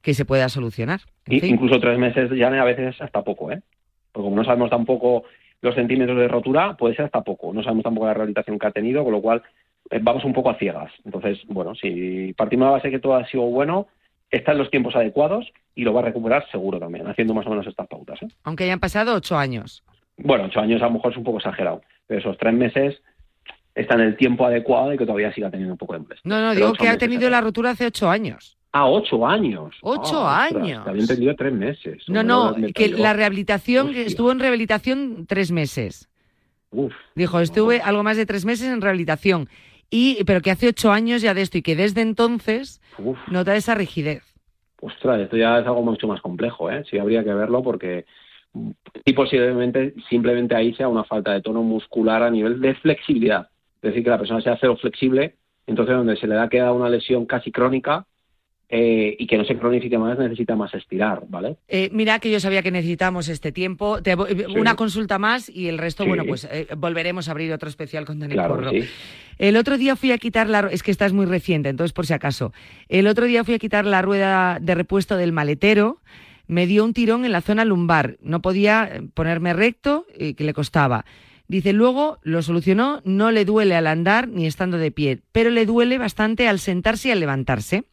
[0.00, 1.00] que se pueda solucionar.
[1.26, 3.62] Incluso tres meses ya a veces hasta poco, ¿eh?
[4.12, 5.24] Porque como no sabemos tampoco
[5.60, 7.52] los centímetros de rotura, puede ser hasta poco.
[7.52, 9.42] No sabemos tampoco la rehabilitación que ha tenido, con lo cual
[10.00, 10.92] vamos un poco a ciegas.
[11.04, 13.86] Entonces, bueno, si partimos de la base que todo ha sido bueno,
[14.30, 17.50] está en los tiempos adecuados y lo va a recuperar seguro también, haciendo más o
[17.50, 18.22] menos estas pautas.
[18.22, 18.28] ¿eh?
[18.44, 19.82] Aunque hayan pasado ocho años.
[20.16, 23.00] Bueno, ocho años a lo mejor es un poco exagerado, pero esos tres meses
[23.74, 26.28] están en el tiempo adecuado y que todavía siga teniendo un poco de molestia.
[26.28, 28.56] No, no, digo que ha tenido la rotura hace ocho años.
[28.72, 29.76] Ah, ocho años.
[29.82, 30.82] Ocho ah, años.
[30.84, 32.02] Te había entendido tres meses.
[32.08, 36.08] No, no, que la rehabilitación, estuvo en rehabilitación tres meses.
[36.70, 39.48] Uf, Dijo, estuve algo más de tres meses en rehabilitación
[39.90, 42.80] y pero que hace ocho años ya de esto y que desde entonces
[43.28, 44.22] nota esa rigidez.
[44.80, 46.84] Ostras, esto ya es algo mucho más complejo, ¿eh?
[46.90, 48.04] Sí habría que verlo porque
[49.04, 53.48] y posiblemente simplemente ahí sea una falta de tono muscular a nivel de flexibilidad.
[53.76, 56.88] Es decir, que la persona sea cero flexible, entonces donde se le da queda una
[56.88, 58.06] lesión casi crónica,
[58.68, 61.56] eh, y que no se cronifique más, necesita más estirar, ¿vale?
[61.68, 63.98] Eh, mira que yo sabía que necesitamos este tiempo.
[64.56, 68.18] Una consulta más y el resto, bueno, pues eh, volveremos a abrir otro especial con
[68.18, 68.70] Daniel claro,
[69.38, 70.60] El otro día fui a quitar la...
[70.70, 72.52] Es que esta es muy reciente, entonces por si acaso.
[72.88, 76.00] El otro día fui a quitar la rueda de repuesto del maletero.
[76.46, 78.16] Me dio un tirón en la zona lumbar.
[78.22, 81.04] No podía ponerme recto y que le costaba.
[81.46, 85.66] Dice, luego lo solucionó, no le duele al andar ni estando de pie, pero le
[85.66, 87.84] duele bastante al sentarse y al levantarse.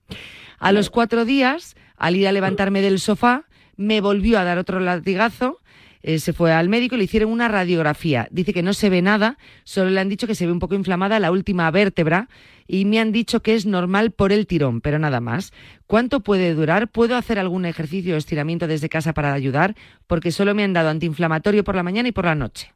[0.62, 3.45] A los cuatro días, al ir a levantarme del sofá,
[3.76, 5.62] me volvió a dar otro latigazo
[6.03, 8.28] eh, se fue al médico y le hicieron una radiografía.
[8.32, 10.76] Dice que no se ve nada, solo le han dicho que se ve un poco
[10.76, 12.28] inflamada la última vértebra
[12.68, 15.53] y me han dicho que es normal por el tirón, pero nada más.
[15.88, 16.89] ¿Cuánto puede durar?
[16.89, 19.76] ¿Puedo hacer algún ejercicio o estiramiento desde casa para ayudar?
[20.07, 22.74] Porque solo me han dado antiinflamatorio por la mañana y por la noche.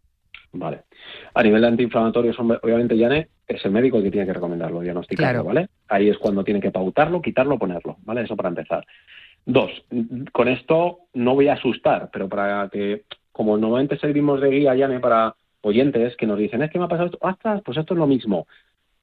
[0.51, 0.83] Vale.
[1.33, 5.43] A nivel de antiinflamatorios, obviamente, Yane, es el médico el que tiene que recomendarlo, diagnosticarlo,
[5.43, 5.69] ¿vale?
[5.87, 8.21] Ahí es cuando tiene que pautarlo, quitarlo, ponerlo, ¿vale?
[8.21, 8.85] Eso para empezar.
[9.45, 9.71] Dos,
[10.31, 14.99] con esto no voy a asustar, pero para que, como normalmente servimos de guía, Yane,
[14.99, 17.61] para oyentes que nos dicen, es que me ha pasado esto, ¡Ostras!
[17.63, 18.47] pues esto es lo mismo.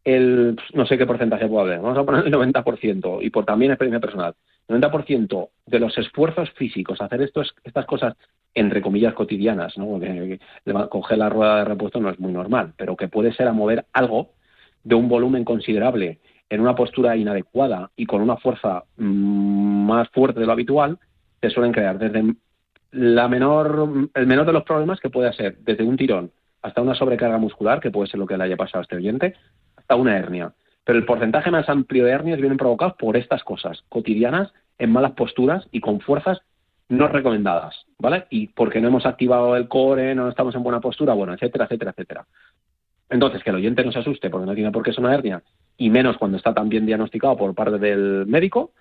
[0.05, 3.70] El, no sé qué porcentaje puede haber, vamos a poner el 90%, y por también
[3.70, 4.34] experiencia personal,
[4.66, 8.16] el 90% de los esfuerzos físicos, hacer estos, estas cosas
[8.55, 9.98] entre comillas cotidianas, ¿no?
[10.90, 13.86] Coger la rueda de repuesto no es muy normal, pero que puede ser a mover
[13.92, 14.30] algo
[14.84, 20.40] de un volumen considerable en una postura inadecuada y con una fuerza mm, más fuerte
[20.40, 20.98] de lo habitual,
[21.40, 22.34] te suelen crear desde
[22.90, 26.30] la menor, el menor de los problemas que puede ser desde un tirón
[26.61, 29.34] hasta una sobrecarga muscular, que puede ser lo que le haya pasado a este oyente,
[29.76, 30.53] hasta una hernia.
[30.84, 35.12] Pero el porcentaje más amplio de hernias vienen provocados por estas cosas cotidianas, en malas
[35.12, 36.40] posturas y con fuerzas
[36.93, 38.26] no recomendadas, ¿vale?
[38.28, 41.93] Y porque no hemos activado el core, no estamos en buena postura, bueno, etcétera, etcétera,
[41.93, 42.26] etcétera.
[43.09, 45.43] Entonces, que el oyente no se asuste porque no tiene por qué ser una hernia,
[45.78, 48.72] y menos cuando está tan bien diagnosticado por parte del médico,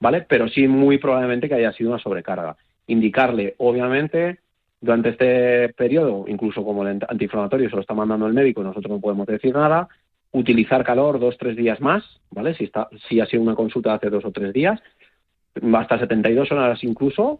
[0.00, 0.26] ¿vale?
[0.28, 2.56] Pero sí muy probablemente que haya sido una sobrecarga.
[2.88, 4.40] Indicarle, obviamente,
[4.80, 9.00] durante este periodo, incluso como el antiinflamatorio se lo está mandando el médico, nosotros no
[9.00, 9.88] podemos decir nada,
[10.32, 12.54] utilizar calor dos, tres días más, ¿vale?
[12.54, 14.80] Si, está, si ha sido una consulta hace dos o tres días,
[15.72, 17.38] hasta 72 horas incluso,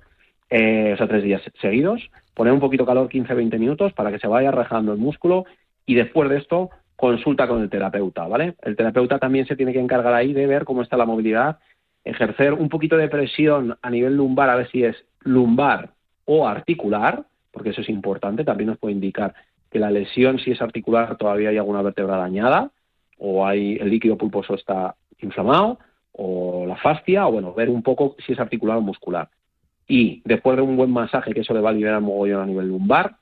[0.51, 4.27] eh, o sea, tres días seguidos, poner un poquito calor 15-20 minutos para que se
[4.27, 5.45] vaya rajando el músculo
[5.87, 8.57] y después de esto consulta con el terapeuta, ¿vale?
[8.63, 11.59] El terapeuta también se tiene que encargar ahí de ver cómo está la movilidad,
[12.05, 15.91] ejercer un poquito de presión a nivel lumbar, a ver si es lumbar
[16.27, 19.35] o articular, porque eso es importante, también nos puede indicar
[19.71, 22.71] que la lesión, si es articular, todavía hay alguna vértebra dañada,
[23.19, 25.79] o hay el líquido pulposo está inflamado,
[26.13, 29.29] o la fascia, o bueno, ver un poco si es articular o muscular.
[29.91, 32.69] Y después de un buen masaje, que eso le va a liberar mogollón a nivel
[32.69, 33.17] lumbar,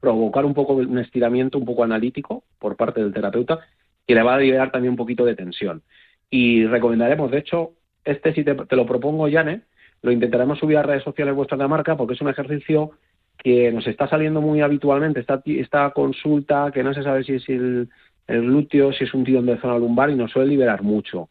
[0.00, 3.58] provocar un poco un estiramiento un poco analítico por parte del terapeuta,
[4.06, 5.82] que le va a liberar también un poquito de tensión.
[6.30, 7.72] Y recomendaremos, de hecho,
[8.02, 9.60] este si te, lo propongo, Yane,
[10.00, 12.92] lo intentaremos subir a redes sociales vuestras de marca, porque es un ejercicio
[13.36, 17.46] que nos está saliendo muy habitualmente, esta, esta consulta que no se sabe si es
[17.50, 17.90] el,
[18.26, 21.28] el glúteo, si es un tirón de zona lumbar y nos suele liberar mucho.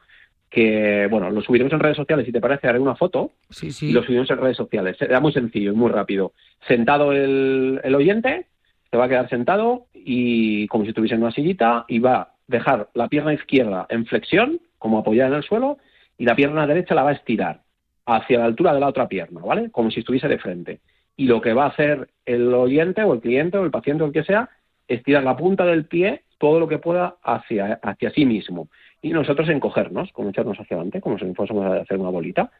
[0.50, 3.90] Que, bueno, lo subiremos en redes sociales, si te parece, haré una foto sí, sí.
[3.90, 4.98] y lo subiremos en redes sociales.
[4.98, 6.34] Será muy sencillo y muy rápido.
[6.68, 8.48] Sentado el, el oyente,
[8.90, 12.34] se va a quedar sentado y como si estuviese en una sillita y va a
[12.48, 15.78] dejar la pierna izquierda en flexión, como apoyada en el suelo,
[16.18, 17.62] y la pierna derecha la va a estirar
[18.06, 19.70] hacia la altura de la otra pierna, ¿vale?
[19.70, 20.80] Como si estuviese de frente.
[21.16, 24.08] Y lo que va a hacer el oyente o el cliente o el paciente o
[24.08, 24.50] el que sea,
[24.88, 28.70] estirar la punta del pie todo lo que pueda hacia, hacia sí mismo.
[29.02, 32.52] Y nosotros encogernos, como echarnos hacia adelante, como si fuésemos a hacer una bolita.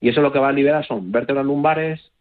[0.00, 2.12] Y eso lo que va a liberar son vértebras lumbares,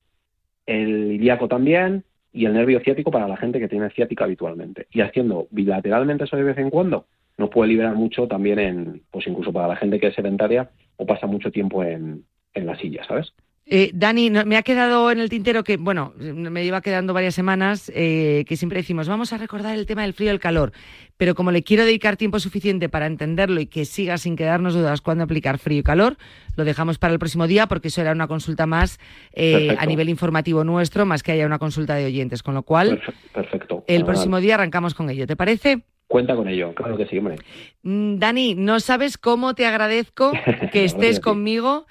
[0.65, 4.87] el ilíaco también, y el nervio ciático para la gente que tiene ciática habitualmente.
[4.91, 7.05] Y haciendo bilateralmente eso de vez en cuando,
[7.37, 11.05] nos puede liberar mucho también en, pues incluso para la gente que es sedentaria o
[11.05, 13.33] pasa mucho tiempo en, en la silla, ¿sabes?
[13.67, 17.91] Eh, Dani, me ha quedado en el tintero que, bueno, me iba quedando varias semanas,
[17.95, 20.71] eh, que siempre decimos, vamos a recordar el tema del frío y el calor,
[21.17, 25.01] pero como le quiero dedicar tiempo suficiente para entenderlo y que siga sin quedarnos dudas
[25.01, 26.17] cuándo aplicar frío y calor,
[26.55, 28.99] lo dejamos para el próximo día porque eso era una consulta más
[29.33, 33.01] eh, a nivel informativo nuestro, más que haya una consulta de oyentes, con lo cual,
[33.33, 33.83] perfecto.
[33.87, 35.81] el próximo día arrancamos con ello, ¿te parece?
[36.05, 37.37] Cuenta con ello, claro que sí, hombre.
[37.81, 40.33] Mm, Dani, no sabes cómo te agradezco
[40.71, 41.87] que estés conmigo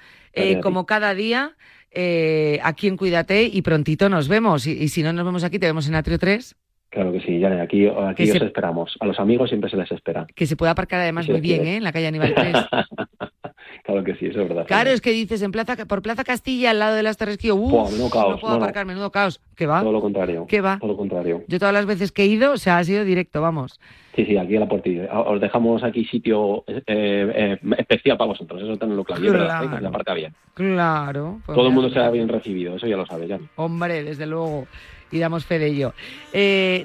[0.63, 1.55] como cada día
[1.95, 4.67] eh, aquí en Cuídate y prontito nos vemos.
[4.67, 6.57] Y, si no nos vemos aquí, te vemos en Atrio 3.
[6.91, 8.97] Claro que sí, ya aquí, aquí os esperamos.
[9.01, 10.27] A los amigos siempre se les espera.
[10.35, 11.77] Que se puede aparcar además muy bien, ¿eh?
[11.77, 12.55] En la calle Aníbal 3.
[13.83, 14.67] claro que sí, eso es verdad.
[14.67, 17.57] Claro, es que dices, en plaza, por Plaza Castilla, al lado de las Torres Kío,
[17.57, 18.09] no
[18.41, 19.41] puedo aparcar, menudo caos.
[19.57, 19.81] ¿Qué va?
[19.81, 20.47] Todo lo contrario.
[20.49, 20.79] ¿Qué va?
[20.79, 21.43] Todo lo contrario.
[21.49, 23.81] Yo todas las veces que he ido, o sea, ha sido directo, vamos.
[24.15, 25.13] Sí, sí, aquí a la portilla.
[25.21, 29.23] Os dejamos aquí sitio eh, eh, especial para vosotros, eso tenedlo claro.
[29.23, 29.77] Claro.
[29.77, 29.81] ¿eh?
[29.81, 30.35] la aparca bien.
[30.55, 31.41] Claro.
[31.45, 33.41] Pues Todo el mundo será bien recibido, eso ya lo sabes, ya.
[33.57, 34.67] Hombre, desde luego
[35.15, 35.95] y damos fe de ello.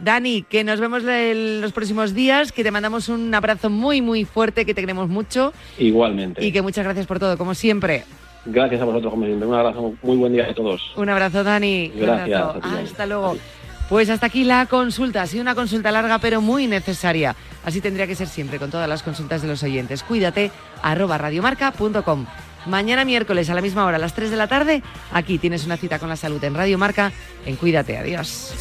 [0.04, 4.66] Dani, que nos vemos los próximos días, que te mandamos un abrazo muy, muy fuerte,
[4.66, 5.52] que te queremos mucho.
[5.78, 6.46] Igualmente.
[6.46, 8.04] Y que muchas gracias por todo, como siempre.
[8.46, 9.48] Gracias a vosotros, como siempre.
[9.48, 10.82] Un abrazo, muy buen día a todos.
[10.96, 11.92] Un abrazo, Dani.
[11.96, 12.42] Gracias.
[12.64, 13.38] Hasta luego.
[13.90, 15.24] Pues hasta aquí la consulta.
[15.24, 17.36] Ha sido una consulta larga, pero muy necesaria.
[17.66, 20.04] Así tendría que ser siempre con todas las consultas de los oyentes.
[20.04, 20.52] Cuídate,
[20.84, 22.26] arroba radiomarca.com.
[22.66, 26.00] Mañana miércoles a la misma hora, las 3 de la tarde, aquí tienes una cita
[26.00, 27.12] con la salud en Radio Marca.
[27.46, 27.98] En Cuídate.
[27.98, 28.54] Adiós.